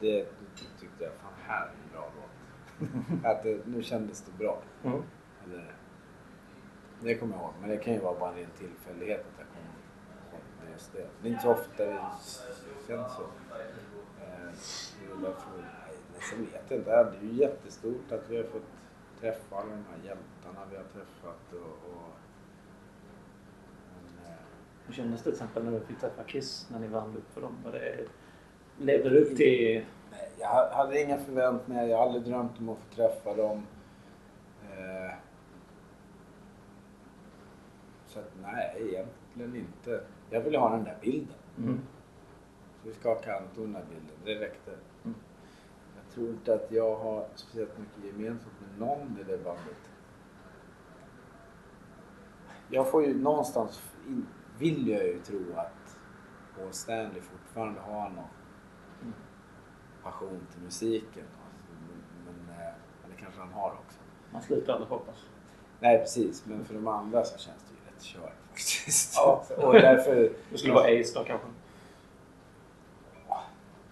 det 0.00 0.28
tyckte 0.56 1.04
jag, 1.04 1.12
fan 1.12 1.32
här 1.46 1.66
är 1.66 1.70
en 1.70 1.92
bra 1.92 2.12
låt. 2.16 3.24
att 3.24 3.42
det, 3.42 3.66
nu 3.66 3.82
kändes 3.82 4.22
det 4.22 4.38
bra. 4.38 4.62
Mm. 4.84 5.02
Eller, 5.44 5.74
det 7.00 7.14
kommer 7.14 7.34
jag 7.34 7.42
ihåg, 7.42 7.52
men 7.60 7.70
det 7.70 7.76
kan 7.76 7.94
ju 7.94 8.00
vara 8.00 8.18
bara 8.18 8.30
en 8.30 8.36
ren 8.36 8.50
tillfällighet 8.58 9.20
att 9.20 9.38
jag 9.38 9.46
kommer 9.46 9.66
ihåg 9.66 9.80
just 10.72 10.92
det. 10.92 11.06
Det 11.22 11.28
är 11.28 11.30
inte 11.30 11.42
så 11.42 11.50
ofta 11.50 11.84
det 11.84 12.00
känns 12.88 13.12
så. 13.12 13.22
Eh, 14.20 14.52
därför, 15.22 15.50
nej, 15.56 15.96
sen 16.30 16.44
vet 16.44 16.64
jag 16.68 16.78
inte, 16.78 16.90
det 16.90 17.16
är 17.16 17.22
ju 17.22 17.32
jättestort 17.32 18.12
att 18.12 18.30
vi 18.30 18.36
har 18.36 18.44
fått 18.44 18.62
träffa 19.20 19.56
alla 19.56 19.70
de 19.70 19.84
här 19.90 19.98
hjältarna 20.04 20.66
vi 20.70 20.76
har 20.76 20.84
träffat 20.84 21.52
och... 21.52 21.90
och 21.90 22.12
men, 23.94 24.26
eh, 24.26 24.38
Hur 24.86 24.94
kändes 24.94 25.20
det 25.20 25.24
till 25.24 25.32
exempel 25.32 25.64
när 25.64 25.72
du 25.72 25.80
fick 25.80 26.00
träffa 26.00 26.22
Kiss 26.24 26.68
när 26.70 26.78
ni 26.78 26.86
vann 26.86 27.16
upp 27.16 27.34
för 27.34 27.40
dem? 27.40 27.56
Var 27.64 27.72
det, 27.72 28.06
levde 28.78 29.10
du 29.10 29.18
upp 29.20 29.36
till... 29.36 29.84
Nej, 30.10 30.30
jag 30.38 30.70
hade 30.70 31.02
inga 31.02 31.18
förväntningar. 31.18 31.84
Jag 31.84 31.98
har 31.98 32.06
aldrig 32.06 32.24
drömt 32.24 32.58
om 32.58 32.68
att 32.68 32.78
få 32.78 32.94
träffa 32.94 33.34
dem. 33.34 33.66
Eh, 34.62 35.14
så 38.06 38.18
att, 38.18 38.32
nej, 38.42 38.76
egentligen 38.78 39.56
inte. 39.56 40.04
Jag 40.30 40.40
ville 40.40 40.58
ha 40.58 40.70
den 40.70 40.84
där 40.84 40.96
bilden. 41.00 41.36
Mm. 41.58 41.80
Så 42.82 42.88
vi 42.88 42.94
skakade 42.94 43.32
hand 43.32 43.46
och 43.50 43.54
tog 43.56 43.64
den 43.64 43.72
där 43.72 43.84
bilden. 43.88 44.16
Det 44.24 44.46
räckte. 44.46 44.70
Mm. 45.04 45.14
Jag 45.96 46.14
tror 46.14 46.28
inte 46.28 46.54
att 46.54 46.72
jag 46.72 46.96
har 46.96 47.26
speciellt 47.34 47.78
mycket 47.78 48.04
gemensamt 48.04 48.54
med 48.60 48.88
någon 48.88 49.18
i 49.20 49.24
det 49.24 49.44
bandet. 49.44 49.90
Jag 52.68 52.90
får 52.90 53.04
ju 53.04 53.22
någonstans, 53.22 53.82
in, 54.08 54.26
vill 54.58 54.88
jag 54.88 55.06
ju 55.06 55.18
tro 55.18 55.40
att 55.56 55.98
Paul 56.56 56.72
Stanley 56.72 57.20
fortfarande 57.20 57.80
har 57.80 58.10
någon 58.10 58.14
Mm. 58.14 58.39
Passion 60.04 60.46
till 60.52 60.62
musiken. 60.62 61.24
Men, 62.26 62.44
men, 62.46 62.56
eh, 62.56 63.20
kanske 63.20 63.40
han 63.40 63.52
har 63.52 63.70
också. 63.70 63.98
Man 64.32 64.42
slutar 64.42 64.72
aldrig 64.72 64.88
hoppas. 64.88 65.16
Nej 65.80 65.98
precis, 65.98 66.46
men 66.46 66.64
för 66.64 66.74
de 66.74 66.88
andra 66.88 67.24
så 67.24 67.38
känns 67.38 67.62
det 67.68 67.74
ju 67.74 67.90
rätt 67.90 68.02
kört 68.02 68.40
faktiskt. 68.50 69.14
Ja. 69.16 69.44
och 69.56 69.72
därför... 69.72 70.32
Det 70.50 70.58
skulle 70.58 70.74
vara 70.74 71.00
Ace 71.00 71.12
då 71.14 71.24
kanske? 71.24 71.46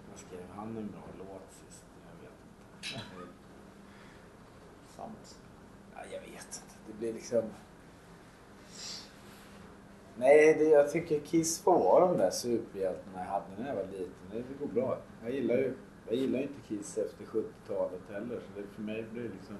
Vad 0.09 0.19
skrev 0.19 0.39
han 0.55 0.67
en 0.67 0.87
bra 0.91 1.01
låt 1.17 1.51
sist? 1.51 1.83
Jag 2.03 2.21
vet 2.21 2.31
inte. 2.93 3.33
Sant. 4.95 5.39
Ja, 5.95 5.99
jag 6.11 6.19
vet 6.19 6.31
inte. 6.31 6.75
Det 6.87 6.93
blir 6.93 7.13
liksom... 7.13 7.43
Nej, 10.17 10.55
det, 10.59 10.63
jag 10.63 10.91
tycker 10.91 11.19
Kiss 11.19 11.61
får 11.61 11.79
vara 11.79 12.07
de 12.07 12.17
där 12.17 12.29
superhjältarna 12.29 13.19
jag 13.19 13.25
hade 13.25 13.45
när 13.57 13.67
jag 13.67 13.75
var 13.75 13.83
liten. 13.83 14.13
Det, 14.31 14.37
det 14.37 14.59
går 14.59 14.67
bra. 14.67 14.97
Jag 15.23 15.31
gillar 15.31 15.55
ju 15.55 15.77
jag 16.09 16.15
gillar 16.17 16.39
inte 16.39 16.61
Kiss 16.67 16.97
efter 16.97 17.25
70-talet 17.25 18.01
heller. 18.11 18.39
Så 18.39 18.61
det, 18.61 18.67
för 18.75 18.81
mig 18.81 19.03
blir 19.11 19.23
det 19.23 19.29
liksom... 19.29 19.55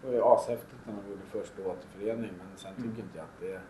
Det 0.00 0.06
var 0.06 0.14
ju 0.14 0.22
ashäftigt 0.24 0.86
när 0.86 0.94
de 1.02 1.10
gjorde 1.10 1.22
första 1.30 1.62
återförening 1.68 2.30
men 2.38 2.46
sen 2.56 2.74
tycker 2.74 2.88
Mm. 2.88 3.00
inte 3.00 3.18
jag 3.18 3.24
att 3.24 3.40
det... 3.40 3.60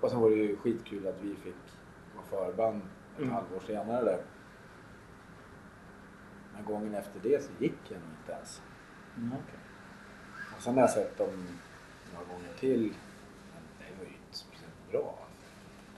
Och 0.00 0.10
sen 0.10 0.20
var 0.20 0.30
det 0.30 0.36
ju 0.36 0.56
skitkul 0.56 1.06
att 1.08 1.20
vi 1.22 1.34
fick 1.36 1.54
vara 2.14 2.46
förband 2.46 2.82
ett 3.14 3.22
Mm. 3.22 3.34
halvår 3.34 3.60
senare 3.66 4.04
där. 4.04 4.20
Men 6.54 6.64
gången 6.64 6.94
efter 6.94 7.20
det 7.22 7.42
så 7.44 7.50
gick 7.58 7.78
jag 7.88 8.00
nog 8.00 8.08
inte 8.20 8.32
ens. 8.32 8.62
Mm, 9.16 9.32
okej. 9.32 9.58
Och 10.56 10.62
sen 10.62 10.74
har 10.74 10.80
jag 10.80 10.90
sett 10.90 11.18
dem 11.18 11.46
några 12.14 12.26
gånger 12.26 12.52
till. 12.58 12.80
Men 13.52 13.62
det 13.78 13.98
var 13.98 14.04
ju 14.04 14.10
inte 14.16 14.38
speciellt 14.38 14.90
bra. 14.90 15.18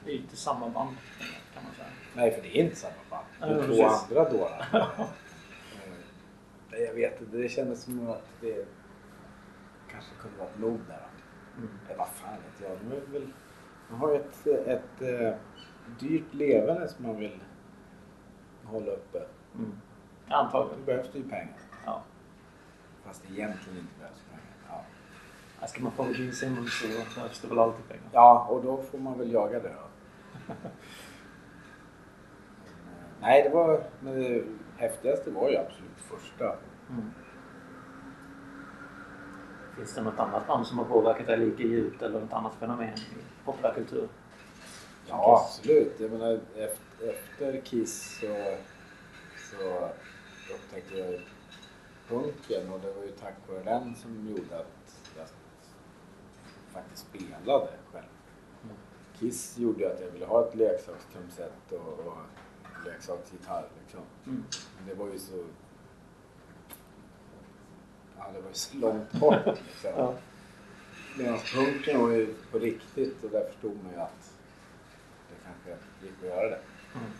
Det 0.04 0.10
är 0.10 0.14
ju 0.14 0.20
inte 0.20 0.36
samma 0.36 0.68
band 0.68 0.96
kan 1.54 1.64
man 1.64 1.72
säga. 1.74 1.86
Nej, 2.16 2.30
för 2.30 2.42
det 2.42 2.58
är 2.58 2.64
inte 2.64 2.76
samma 2.76 2.94
band. 3.10 3.26
Det 3.40 3.46
är 3.46 3.58
två 3.58 3.66
precis. 3.66 4.10
andra 4.10 4.30
dårar. 4.30 4.66
Eh, 6.82 6.88
jag 6.88 6.94
vet 6.94 7.20
inte. 7.20 7.36
Det 7.36 7.48
kändes 7.48 7.82
som 7.82 8.10
att 8.10 8.28
det 8.40 8.66
kanske 9.90 10.10
kunde 10.20 10.38
varit 10.38 10.58
nog 10.58 10.78
där. 10.88 11.06
Mm. 11.56 11.70
Eller 11.88 11.98
vad 11.98 12.08
fan 12.08 12.34
vet 12.34 12.68
jag. 12.68 12.98
Är 12.98 13.06
väl, 13.12 13.32
man 13.90 14.00
har 14.00 14.10
ju 14.10 14.16
ett, 14.16 14.46
ett, 14.46 15.02
eh, 15.02 15.34
dyrt 16.00 16.34
levande 16.34 16.88
som 16.88 17.06
man 17.06 17.16
vill 17.16 17.40
hålla 18.64 18.92
uppe. 18.92 19.22
Mm. 19.54 19.72
Antagligen. 20.28 20.78
Då 20.80 20.86
behövs 20.86 21.12
det 21.12 21.18
ju 21.18 21.28
pengar. 21.28 21.56
Ja. 21.84 22.02
Fast 23.04 23.24
egentligen 23.24 23.78
inte 23.78 23.98
behövs 23.98 24.22
pengar. 24.30 24.54
Ja. 24.68 24.84
Här 25.60 25.66
ska 25.66 25.82
man 25.82 25.92
få 25.92 26.06
Gene 26.12 26.32
Simmons 26.32 26.80
så 26.80 26.86
behövs 27.16 27.40
det 27.40 27.48
väl 27.48 27.58
alltid 27.58 27.88
pengar. 27.88 28.10
Ja, 28.12 28.46
och 28.50 28.62
då 28.62 28.82
får 28.82 28.98
man 28.98 29.18
väl 29.18 29.32
jaga 29.32 29.60
det 29.60 29.68
då. 29.68 30.54
Nej, 33.20 33.42
det 33.42 33.48
var... 33.48 33.84
Men 34.00 34.20
det 34.20 34.44
häftigaste 34.76 35.30
var 35.30 35.50
ju 35.50 35.56
absolut 35.56 35.98
första. 35.98 36.56
Mm. 36.92 37.10
Finns 39.76 39.94
det 39.94 40.02
något 40.02 40.18
annat 40.18 40.46
band 40.46 40.66
som 40.66 40.78
har 40.78 40.84
påverkat 40.84 41.26
dig 41.26 41.38
lika 41.38 41.62
djupt 41.62 42.02
eller 42.02 42.20
något 42.20 42.32
annat 42.32 42.54
fenomen 42.54 42.88
i 42.88 43.44
populärkultur? 43.44 44.08
Ja, 45.08 45.46
absolut. 45.46 46.00
Jag 46.00 46.10
menar, 46.10 46.40
efter, 46.56 47.08
efter 47.08 47.60
Kiss 47.60 48.20
så, 48.20 48.56
så 49.50 49.88
upptäckte 50.54 50.98
jag 50.98 51.20
punken 52.08 52.72
och 52.72 52.80
det 52.80 52.92
var 52.92 53.02
ju 53.02 53.10
tack 53.10 53.34
vare 53.48 53.62
den 53.62 53.94
som 53.94 54.28
gjorde 54.28 54.58
att 54.58 55.00
jag 55.16 55.26
faktiskt 56.72 57.06
spelade 57.08 57.68
själv. 57.92 58.06
Mm. 58.64 58.76
Kiss 59.18 59.58
gjorde 59.58 59.92
att 59.92 60.00
jag 60.00 60.10
ville 60.10 60.26
ha 60.26 60.48
ett 60.48 60.54
leksakstrumset 60.54 61.72
och, 61.72 62.06
och 62.06 62.16
leksaksgitarr 62.86 63.68
liksom. 63.82 64.00
Mm. 64.26 64.44
Men 64.76 64.88
det 64.88 64.94
var 64.94 65.06
ju 65.06 65.18
så... 65.18 65.44
Ja, 68.24 68.32
det 68.34 68.40
var 68.40 68.48
ju 68.48 68.54
så 68.54 68.76
långt 68.76 69.12
bort 69.12 69.46
liksom. 69.46 69.90
Ja. 69.96 70.14
Medan 71.18 71.38
punken 71.38 72.00
var 72.00 72.10
ju 72.10 72.34
på 72.50 72.58
riktigt 72.58 73.24
och 73.24 73.30
där 73.30 73.44
förstod 73.50 73.76
man 73.84 73.92
ju 73.92 73.98
att 73.98 74.32
det 75.28 75.36
kanske 75.44 75.84
gick 76.02 76.12
att 76.22 76.28
göra 76.28 76.48
det. 76.48 76.60
Mm. 76.94 77.10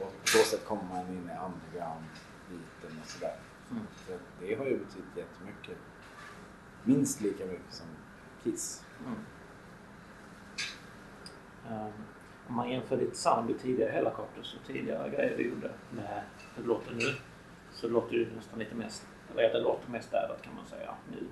Och 0.00 0.12
på 0.20 0.26
så 0.26 0.38
sätt 0.38 0.64
kommer 0.64 0.82
man 0.82 1.08
in 1.08 1.30
i 1.30 1.36
underground-biten 1.46 3.00
och 3.02 3.08
sådär. 3.08 3.36
Mm. 3.70 3.82
Så 4.06 4.12
det 4.40 4.54
har 4.54 4.64
ju 4.64 4.78
betytt 4.78 5.16
jättemycket. 5.16 5.76
Minst 6.84 7.20
lika 7.20 7.46
mycket 7.46 7.74
som 7.74 7.86
Kiss. 8.42 8.84
Mm. 9.06 9.18
Um, 11.70 11.92
om 12.48 12.54
man 12.54 12.70
jämför 12.70 12.96
ditt 12.96 13.16
sound 13.16 13.50
i 13.50 13.54
tidigare 13.54 13.90
Hellacopters 13.90 14.56
och 14.60 14.66
tidigare 14.66 15.10
grejer 15.10 15.36
du 15.36 15.48
gjorde 15.48 15.70
med 15.90 16.22
hur 16.54 16.62
det 16.62 16.68
låter 16.68 16.94
nu 16.94 17.14
så 17.72 17.88
låter 17.88 18.18
det 18.18 18.36
nästan 18.36 18.58
lite 18.58 18.74
mest, 18.74 19.06
eller 19.38 19.52
det 19.52 19.60
låter 19.60 19.90
mest 19.90 20.08
städat 20.08 20.42
kan 20.42 20.54
man 20.54 20.66
säga 20.66 20.90
nu. 21.12 21.26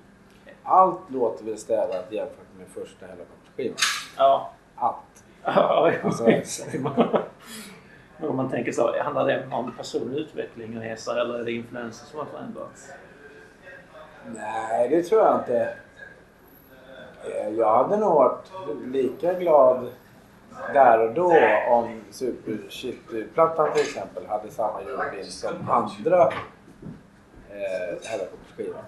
Allt 0.62 1.00
låter 1.10 1.44
väl 1.44 1.58
städat 1.58 2.12
jämfört 2.12 2.46
med 2.58 2.68
första 2.68 3.06
Hellacopter-skivan. 3.06 3.76
Ja, 4.16 4.50
Allt. 4.76 5.24
ja 5.44 5.92
Alltså- 6.04 6.24
om 8.20 8.36
man 8.36 8.50
tänker 8.50 8.72
så, 8.72 9.02
handlar 9.02 9.26
det 9.26 9.46
om 9.52 9.72
personlig 9.76 10.18
utveckling 10.18 10.76
och 10.76 10.82
resa 10.82 11.20
eller 11.20 11.38
är 11.38 11.44
det 11.44 11.52
influenser 11.52 12.06
som 12.06 12.18
har 12.18 12.26
förändrats? 12.26 12.90
Nej, 14.26 14.88
det 14.88 15.02
tror 15.02 15.22
jag 15.22 15.38
inte. 15.40 15.74
Eh, 17.24 17.48
Jag 17.48 17.76
hade 17.76 17.96
nog 17.96 18.14
varit 18.14 18.50
lika 18.84 19.32
glad 19.34 19.88
där 20.74 21.08
och 21.08 21.14
då 21.14 21.32
om 21.68 22.00
Super 22.10 22.58
Shitty-plattan 22.70 23.72
till 23.72 23.82
exempel 23.82 24.26
hade 24.26 24.50
samma 24.50 24.80
ljudbild 24.82 25.26
som 25.32 25.70
andra 25.70 26.32
eh, 27.50 28.10
Hellacopters-skivan. 28.10 28.84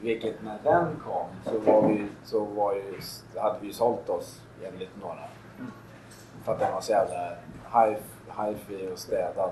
Vilket 0.00 0.42
när 0.42 0.58
den 0.62 0.96
kom 1.04 1.26
så, 1.44 1.58
var 1.58 1.88
vi, 1.88 2.08
så 2.24 2.44
var 2.44 2.74
ju, 2.74 3.00
hade 3.40 3.58
vi 3.60 3.66
ju 3.66 3.72
sålt 3.72 4.08
oss 4.08 4.40
enligt 4.64 4.96
några. 5.00 5.28
För 6.44 6.52
att 6.52 6.58
den 6.58 6.72
var 6.72 6.80
så 6.80 6.92
jävla 6.92 7.36
hi-fi 8.36 8.90
och 8.94 8.98
städad. 8.98 9.50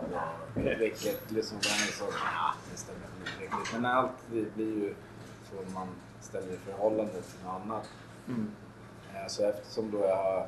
Och, 0.54 0.61
vilket 0.80 1.30
liksom 1.30 1.59
den 1.62 1.70
är 1.72 1.92
så... 1.92 2.04
Ja, 2.04 2.54
det 2.70 2.76
stämmer 2.76 3.00
inte 3.20 3.42
riktigt. 3.42 3.72
Men 3.72 3.85
allt 3.87 4.28
blir 4.54 4.74
ju 4.74 4.94
så 5.50 5.72
man 5.74 5.88
ställer 6.20 6.52
i 6.52 6.56
förhållande 6.56 7.12
till 7.12 7.44
något 7.44 7.62
annat. 7.64 7.88
Mm. 8.28 8.50
Eh, 9.14 9.26
Så 9.28 9.44
eftersom 9.44 9.90
då 9.90 9.98
jag 9.98 10.16
har 10.16 10.46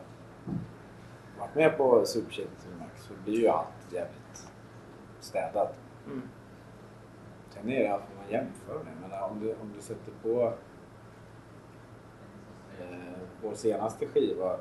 varit 1.38 1.54
med 1.54 1.76
på 1.76 2.06
Super 2.06 2.32
Shit 2.32 2.48
Max 2.80 3.02
så 3.08 3.12
blir 3.24 3.38
ju 3.40 3.48
allt 3.48 3.66
jävligt 3.92 4.48
städat. 5.20 5.74
Mm. 6.06 6.28
Sen 7.62 7.70
är 7.70 7.82
det 7.82 7.88
allt 7.88 8.02
man 8.16 8.30
jämför 8.30 8.84
med. 8.84 8.92
Men 9.00 9.22
om 9.22 9.40
du, 9.40 9.52
om 9.54 9.72
du 9.74 9.80
sätter 9.80 10.12
på 10.22 10.52
eh, 12.80 13.18
vår 13.42 13.54
senaste 13.54 14.06
skiva 14.06 14.56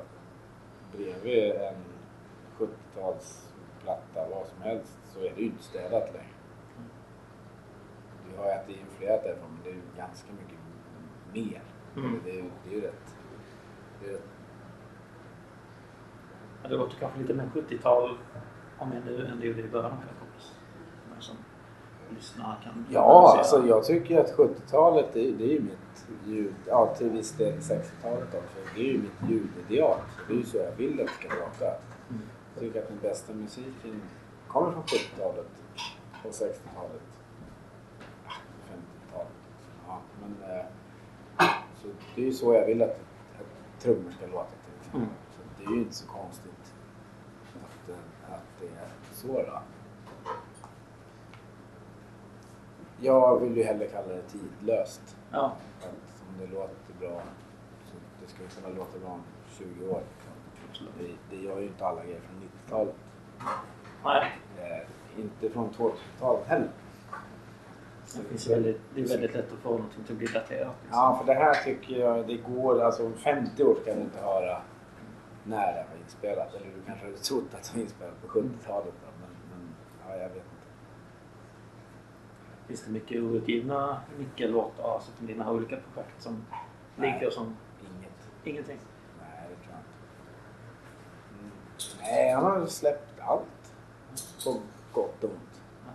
bredvid 0.96 1.52
en 1.52 1.84
70-talsplatta, 2.58 4.30
vad 4.30 4.46
som 4.46 4.62
helst, 4.62 4.98
så 5.04 5.20
är 5.20 5.32
det 5.36 5.42
inte 5.42 5.62
städat 5.62 6.12
längre. 6.12 6.26
Du 8.30 8.38
har 8.38 8.50
ätit 8.50 8.76
influerat 8.76 9.22
därifrån, 9.22 9.50
men 9.54 9.62
det 9.64 9.70
är 9.70 9.74
ju 9.74 9.82
ganska 9.96 10.32
mycket 10.32 10.58
mer. 11.32 11.62
Mm. 11.96 12.20
Det, 12.24 12.38
är, 12.38 12.50
det 12.64 12.70
är 12.70 12.74
ju 12.74 12.80
rätt... 12.80 13.16
Det 14.00 14.08
är 14.08 14.12
rätt 14.12 14.28
Ja, 16.62 16.68
det 16.68 16.76
låter 16.76 16.96
kanske 16.96 17.20
lite 17.20 17.34
mer 17.34 17.50
70-tal 17.54 18.18
om 18.78 18.92
än 18.92 19.02
nu 19.04 19.26
än 19.26 19.40
det 19.40 19.46
gjorde 19.46 19.60
i 19.60 19.68
början 19.68 19.92
av. 19.92 19.98
Men 19.98 20.08
som 20.08 20.26
lyssnare 22.22 22.56
kan 22.64 22.86
Ja, 22.90 23.34
alltså 23.38 23.66
jag 23.66 23.84
tycker 23.84 24.20
att 24.20 24.36
70-talet 24.36 25.06
det, 25.12 25.28
är- 25.28 25.32
det 25.32 25.44
är 25.44 25.48
ju 25.48 25.60
mitt 25.60 26.06
ljud, 26.26 26.54
ja 26.66 26.94
till 26.94 27.10
viss 27.10 27.32
del 27.32 27.58
60-talet 27.58 28.34
också. 28.34 28.58
Det 28.74 28.80
är 28.80 28.84
ju 28.92 28.98
mitt 28.98 29.30
ljudideal. 29.30 29.96
Det 30.28 30.32
är 30.34 30.36
ju 30.38 30.44
så 30.44 30.56
jag 30.56 30.72
vill 30.76 31.00
att 31.00 31.06
det 31.06 31.12
ska 31.12 31.28
låta. 31.28 31.64
Mm. 32.10 32.22
Jag 32.54 32.60
tycker 32.60 32.82
att 32.82 32.88
den 32.88 32.98
bästa 33.02 33.32
musiken 33.32 34.02
kommer 34.48 34.70
från 34.72 34.82
70-talet 34.82 35.46
och 36.24 36.30
60-talet. 36.30 37.02
Ah, 38.26 38.32
50-talet. 38.72 39.28
Ja, 39.88 39.98
men 40.20 40.50
eh, 40.50 40.64
så 41.82 41.88
det 42.14 42.22
är 42.22 42.26
ju 42.26 42.32
så 42.32 42.54
jag 42.54 42.66
vill 42.66 42.82
att, 42.82 42.90
att 43.40 43.82
trummor 43.82 44.10
ska 44.10 44.26
låta 44.26 44.46
till 44.48 44.74
exempel. 44.80 45.00
Mm. 45.00 45.12
Så 45.36 45.40
det 45.58 45.64
är 45.64 45.70
ju 45.70 45.78
inte 45.82 45.94
så 45.94 46.06
konstigt 46.08 46.74
att, 47.64 47.88
eh, 47.90 48.34
att 48.34 48.44
det 48.60 48.66
är 48.66 48.88
så 49.12 49.26
då. 49.42 49.58
Jag 53.04 53.40
vill 53.40 53.56
ju 53.56 53.62
hellre 53.62 53.86
kalla 53.86 54.08
det 54.08 54.22
tidlöst. 54.22 55.16
Ja, 55.30 55.56
Att 55.78 56.18
som 56.18 56.26
det 56.40 56.54
låter 56.54 56.94
bra 57.00 57.22
så 57.86 57.94
det 58.20 58.28
ska 58.28 58.60
kunna 58.60 58.76
låta 58.78 58.98
bra 58.98 59.10
om 59.10 59.22
20 59.58 59.88
år. 59.90 60.02
Liksom. 60.68 60.86
Det, 60.98 61.36
det 61.36 61.42
gör 61.42 61.60
ju 61.60 61.66
inte 61.66 61.86
alla 61.86 62.04
grejer 62.04 62.20
från 62.20 62.42
90-talet. 62.42 62.94
nej. 64.04 64.32
Eh, 64.58 65.20
inte 65.20 65.50
från 65.50 65.70
2000-talet 65.70 66.46
heller. 66.46 66.68
Det, 68.14 68.22
finns 68.28 68.50
väldigt, 68.50 68.80
det 68.94 69.00
är 69.00 69.08
väldigt 69.08 69.34
lätt 69.34 69.52
att 69.52 69.58
få 69.58 69.70
någonting 69.70 70.04
till 70.04 70.12
att 70.12 70.18
bli 70.18 70.26
daterat. 70.26 70.74
liksom. 70.82 70.98
Ja, 71.00 71.16
för 71.18 71.34
det 71.34 71.38
här 71.38 71.54
tycker 71.64 72.00
jag 72.00 72.26
det 72.26 72.36
går. 72.36 72.82
Alltså 72.82 73.06
om 73.06 73.14
50 73.14 73.64
år 73.64 73.76
ska 73.82 73.94
du 73.94 74.00
inte 74.00 74.18
höra 74.20 74.62
när 75.44 75.72
det 75.72 75.84
var 75.90 75.98
inspelat. 76.04 76.54
Eller 76.54 76.66
du 76.66 76.82
kanske 76.86 77.04
hade 77.06 77.18
trott 77.18 77.44
att 77.54 77.62
det 77.62 77.74
var 77.74 77.82
inspelat 77.82 78.22
på 78.22 78.28
70-talet. 78.28 78.94
Då. 79.02 79.08
Men, 79.20 79.30
men 79.50 79.74
ja, 80.08 80.22
jag 80.22 80.28
vet. 80.28 80.51
Finns 82.66 82.84
det 82.84 82.90
mycket 82.92 83.22
outgivna 83.22 84.00
Nicke-låtar 84.18 84.94
alltså 84.94 85.10
från 85.12 85.26
dina 85.26 85.50
olika 85.52 85.76
projekt 85.76 86.22
som 86.22 86.44
Nej. 86.96 87.12
ligger 87.12 87.30
som 87.30 87.56
Inget. 87.80 88.28
ingenting? 88.44 88.78
Nej, 89.20 89.48
det 89.48 89.64
tror 89.64 89.74
jag 89.74 89.80
inte. 89.80 89.92
Mm. 91.38 91.52
Nej, 92.02 92.32
han 92.34 92.44
har 92.44 92.66
släppt 92.66 93.20
allt. 93.20 93.74
På 94.44 94.60
gott 94.92 95.24
och 95.24 95.30
ont. 95.30 95.62
Ja. 95.86 95.92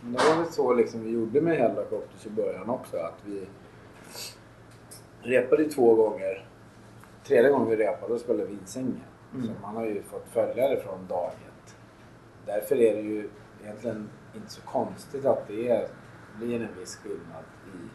Men 0.00 0.12
det 0.12 0.18
var 0.30 0.36
väl 0.36 0.52
så 0.52 0.74
liksom 0.74 1.04
vi 1.04 1.10
gjorde 1.10 1.40
med 1.40 1.58
Hellacopters 1.58 2.26
i 2.26 2.30
början 2.30 2.70
också. 2.70 2.96
Att 2.96 3.20
vi 3.24 3.46
repade 5.22 5.64
två 5.64 5.94
gånger. 5.94 6.46
Tredje 7.24 7.50
gången 7.50 7.68
vi 7.68 7.76
repade 7.76 8.12
då 8.12 8.18
spelade 8.18 8.46
vi 8.46 8.52
Insängen. 8.52 9.00
Mm. 9.34 9.46
Så 9.46 9.52
man 9.62 9.76
har 9.76 9.86
ju 9.86 10.02
fått 10.02 10.28
följare 10.28 10.80
från 10.80 11.06
dag 11.06 11.30
ett. 11.32 11.76
Därför 12.46 12.76
är 12.76 12.94
det 12.94 13.00
ju 13.02 13.30
egentligen 13.62 14.08
inte 14.34 14.50
så 14.50 14.62
konstigt 14.62 15.24
att 15.24 15.48
det 15.48 15.68
är, 15.68 15.88
blir 16.38 16.62
en 16.62 16.74
viss 16.78 16.96
skillnad 16.96 17.44
i... 17.66 17.88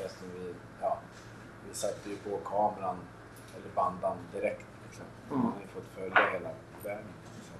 Eftersom 0.00 0.28
vi, 0.34 0.54
ja, 0.80 0.98
vi 1.68 1.74
satte 1.74 2.10
ju 2.10 2.16
på 2.16 2.36
kameran 2.38 2.96
eller 3.56 3.74
bandan 3.74 4.16
direkt. 4.32 4.66
Liksom. 4.84 5.04
Mm. 5.30 5.42
Man 5.42 5.52
har 5.52 5.60
ju 5.60 5.66
fått 5.66 5.84
följa 5.86 6.30
hela 6.32 6.50
vägen. 6.84 7.04
Så, 7.42 7.52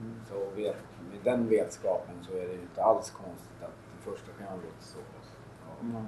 Mm. 0.00 0.14
så 0.28 0.50
vet, 0.56 0.76
med 1.10 1.20
den 1.24 1.48
vetskapen 1.48 2.14
så 2.24 2.32
är 2.32 2.46
det 2.46 2.52
ju 2.52 2.60
inte 2.60 2.82
alls 2.84 3.10
konstigt 3.10 3.62
att 3.62 3.74
den 3.92 4.12
första 4.12 4.32
skivan 4.32 4.56
låter 4.56 4.82
så. 4.82 4.98
Ja. 5.66 5.80
Mm. 5.80 6.06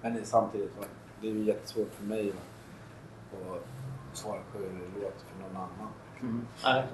Men 0.00 0.26
samtidigt, 0.26 0.72
det 1.20 1.28
är 1.28 1.32
ju 1.32 1.44
jättesvårt 1.44 1.92
för 1.92 2.04
mig 2.04 2.30
att, 2.30 3.56
att 3.56 4.16
svara 4.16 4.40
på 4.52 4.58
hur 4.58 4.66
det 4.94 5.00
låter 5.00 5.26
för 5.26 5.42
någon 5.42 5.56
annan. 5.56 5.88
Mm. 6.20 6.46
Nej. 6.64 6.84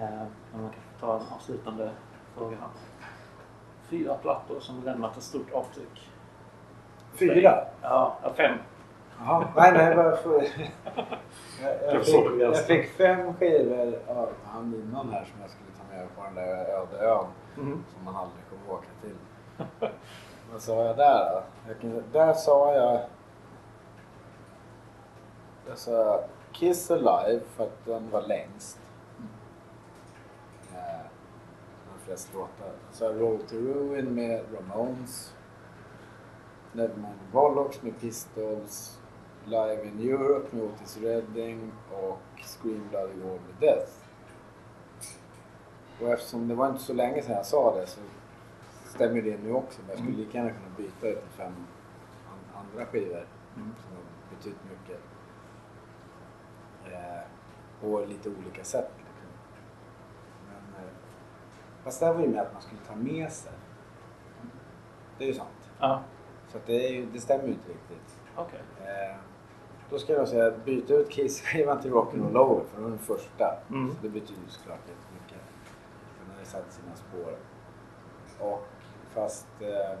Eh, 0.00 0.26
men 0.52 0.62
man 0.62 0.70
kan 0.70 0.80
ta 1.00 1.16
en 1.16 1.26
avslutande 1.36 1.90
fråga 2.36 2.56
här. 2.56 2.68
Fyra 3.88 4.14
plattor 4.14 4.60
som 4.60 4.82
lämnat 4.84 5.16
ett 5.16 5.22
stort 5.22 5.52
avtryck. 5.52 6.10
Fyra? 7.14 7.64
Ja, 7.82 8.16
fem. 8.36 8.58
Jaha, 9.18 9.48
nej 9.56 9.72
nej 9.72 9.96
bara 9.96 10.16
för... 10.16 10.32
jag, 11.62 11.94
jag, 11.94 12.04
fick, 12.04 12.40
jag 12.40 12.66
fick 12.66 12.90
fem 12.90 13.34
skivor 13.34 13.98
av 14.08 14.28
han 14.44 14.74
innan 14.74 15.08
här 15.12 15.24
som 15.24 15.40
jag 15.40 15.50
skulle 15.50 15.70
ta 15.70 15.96
med 15.96 16.16
på 16.16 16.22
den 16.24 16.34
där 16.34 16.66
öde 16.66 16.98
ön 16.98 17.26
Mm. 17.56 17.84
som 17.94 18.04
man 18.04 18.16
aldrig 18.16 18.44
kommer 18.50 18.78
åka 18.78 18.88
till. 19.02 19.16
Vad 20.52 20.62
sa 20.62 20.84
jag 20.84 20.96
där 20.96 21.32
då? 21.32 21.42
Jag 21.82 22.02
där 22.12 22.32
sa 22.32 22.74
jag... 22.74 23.00
Där 25.66 25.74
sa 25.74 25.90
jag 25.90 26.24
Kiss 26.54 26.90
Alive 26.90 27.40
för 27.56 27.64
att 27.64 27.84
den 27.84 28.10
var 28.10 28.22
längst. 28.22 28.78
Eh, 30.72 31.06
de 31.98 32.04
flesta 32.04 32.38
låtar. 32.38 32.72
Så 32.92 33.12
Roll 33.12 33.38
to 33.42 33.54
Ruin 33.56 34.14
med 34.14 34.44
Ramones. 34.54 35.34
Nevermind 36.72 37.18
Bollocks 37.32 37.82
med 37.82 38.00
Pistols. 38.00 39.00
Live 39.46 39.84
in 39.84 40.10
Europe 40.10 40.56
med 40.56 40.64
Otis 40.64 40.96
Redding 40.96 41.72
och 41.92 42.18
Scream 42.44 42.88
Bloody 42.90 43.20
War 43.20 43.30
med 43.32 43.54
Death. 43.60 43.92
Och 46.00 46.08
eftersom 46.08 46.48
det 46.48 46.54
var 46.54 46.68
inte 46.70 46.82
så 46.82 46.92
länge 46.92 47.22
sedan 47.22 47.36
jag 47.36 47.46
sa 47.46 47.74
det 47.76 47.86
så 47.86 48.00
stämmer 48.86 49.22
det 49.22 49.38
nu 49.42 49.52
också. 49.52 49.80
Men 49.82 49.90
jag 49.90 49.98
skulle 49.98 50.16
lika 50.16 50.38
gärna 50.38 50.50
kunna 50.50 50.76
byta 50.76 51.08
ut 51.08 51.20
till 51.20 51.30
fem 51.36 51.52
an- 52.28 52.60
andra 52.72 52.86
skivor 52.86 53.26
Mm. 53.56 53.74
som 53.82 53.96
har 53.96 54.36
betytt 54.36 54.56
mycket. 54.70 55.00
Eh, 56.92 57.20
på 57.80 58.00
lite 58.04 58.28
olika 58.28 58.64
sätt. 58.64 58.90
Liksom. 58.96 59.26
Men, 60.46 60.84
eh, 60.84 60.90
fast 61.84 62.00
det 62.00 62.06
här 62.06 62.14
var 62.14 62.20
ju 62.20 62.28
med 62.28 62.40
att 62.42 62.52
man 62.52 62.62
skulle 62.62 62.80
ta 62.80 62.94
med 62.94 63.32
sig. 63.32 63.52
Det 65.18 65.24
är 65.24 65.28
ju 65.28 65.34
sant. 65.34 65.70
Ja, 65.80 66.02
Så 66.48 66.58
det, 66.66 66.72
ju, 66.72 67.06
det 67.06 67.20
stämmer 67.20 67.44
ju 67.44 67.50
inte 67.52 67.68
riktigt. 67.68 68.20
okej. 68.36 68.60
Eh, 68.80 69.16
då 69.90 69.98
ska 69.98 70.12
jag 70.12 70.28
säga 70.28 70.46
att 70.46 70.64
byta 70.64 70.94
ut 70.94 71.10
Kiss-skivan 71.10 71.80
till 71.80 71.92
Rock'n'Roll 71.92 72.36
Over 72.38 72.64
för 72.64 72.76
det 72.76 72.82
var 72.82 72.90
den 72.90 72.98
första. 72.98 73.56
Mm. 73.70 73.90
Så 73.90 73.96
det 74.02 74.08
betyder 74.08 74.42
såklart 74.48 74.78
jättemycket. 74.78 75.40
Den 76.20 76.32
har 76.34 76.40
ju 76.40 76.44
satt 76.46 76.72
sina 76.72 76.96
spår. 76.96 77.36
Och 78.38 78.66
fast 79.14 79.46
eh, 79.60 79.98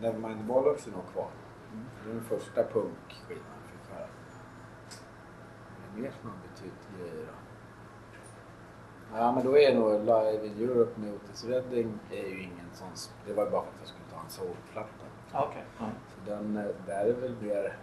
Nevermind 0.00 0.44
Bollocks 0.44 0.86
är 0.86 0.90
nog 0.90 1.06
kvar. 1.12 1.28
Mm. 1.72 1.84
Det 2.04 2.10
är 2.10 2.14
den 2.14 2.24
första 2.24 2.62
punkskivan. 2.64 3.51
Mer 5.94 6.10
som 6.20 6.30
har 6.30 6.36
betytt 6.48 6.88
grejer 6.96 7.26
då? 7.26 7.32
Ja 9.16 9.32
men 9.32 9.44
då 9.44 9.58
är 9.58 9.74
nog 9.74 10.00
Live 10.00 10.46
in 10.46 10.70
Europe 10.70 11.00
med 11.00 11.14
Otis 11.14 11.44
Redding 11.44 11.98
är 12.10 12.26
ju 12.28 12.42
ingen 12.42 12.66
sån... 12.72 12.88
Det 13.26 13.32
var 13.32 13.44
ju 13.44 13.50
bara 13.50 13.62
för 13.62 13.68
att 13.68 13.76
jag 13.78 13.88
skulle 13.88 14.10
ta 14.10 14.20
en 14.24 14.30
soulplatta. 14.30 15.04
Okej. 15.32 15.64
Ja. 15.78 15.86
Så 16.08 16.30
den 16.30 16.56
eh, 16.56 16.64
där 16.86 17.04
är 17.04 17.12
väl 17.12 17.36
mer... 17.42 17.78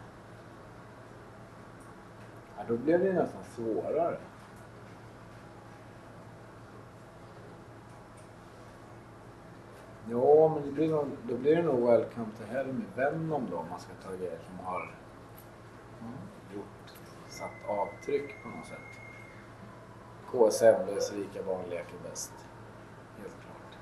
Ja, 2.58 2.64
då 2.68 2.78
blev 2.78 3.00
det 3.00 3.14
nästan 3.14 3.44
svårare. 3.44 4.18
Ja, 10.12 10.52
men 10.56 10.66
det 10.66 10.72
blir 10.72 10.90
nog, 10.90 11.08
då 11.28 11.38
blir 11.38 11.56
det 11.56 11.64
nog 11.64 11.88
Welcome 11.88 12.28
to 12.38 12.44
Hell 12.52 12.68
med 12.68 12.88
Venom 12.96 13.48
då 13.52 13.58
om 13.58 13.70
man 13.70 13.80
ska 13.80 13.94
ta 14.04 14.16
grejer 14.16 14.40
som 14.40 14.66
har 14.66 14.82
gjort, 16.00 16.39
satt 17.40 17.70
avtryck 17.70 18.44
på 18.44 18.50
något 18.50 18.66
sätt. 18.66 19.00
KSM-lös 20.32 21.14
rika 21.14 21.44
barn 21.44 21.70
leker 21.70 21.96
bäst. 22.10 22.32
Helt 23.18 23.34
klart. 23.42 23.78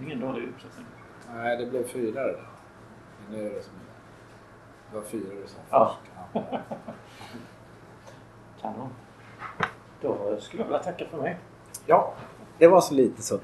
Ingen 0.00 0.20
dålig 0.20 0.48
uppsättning. 0.48 0.86
Nej, 1.34 1.56
det 1.56 1.66
blev 1.66 1.84
fyra 1.84 2.22
det 2.26 2.38
nu 3.30 3.46
är 3.46 3.54
det 3.54 3.62
som 3.62 3.72
är. 3.74 3.80
Det 4.90 4.96
var 4.96 5.04
fyra 5.04 5.34
du 5.42 5.46
sa 5.48 5.58
Ja. 5.70 5.96
först. 6.32 6.42
Ja. 6.50 6.58
Kanon. 8.60 8.88
Då 10.00 10.40
skulle 10.40 10.62
jag 10.62 10.66
vilja 10.68 10.82
tacka 10.82 11.06
för 11.06 11.18
mig. 11.22 11.38
ja, 11.86 12.14
det 12.58 12.66
var 12.66 12.80
så 12.80 12.94
lite 12.94 13.22
så. 13.22 13.40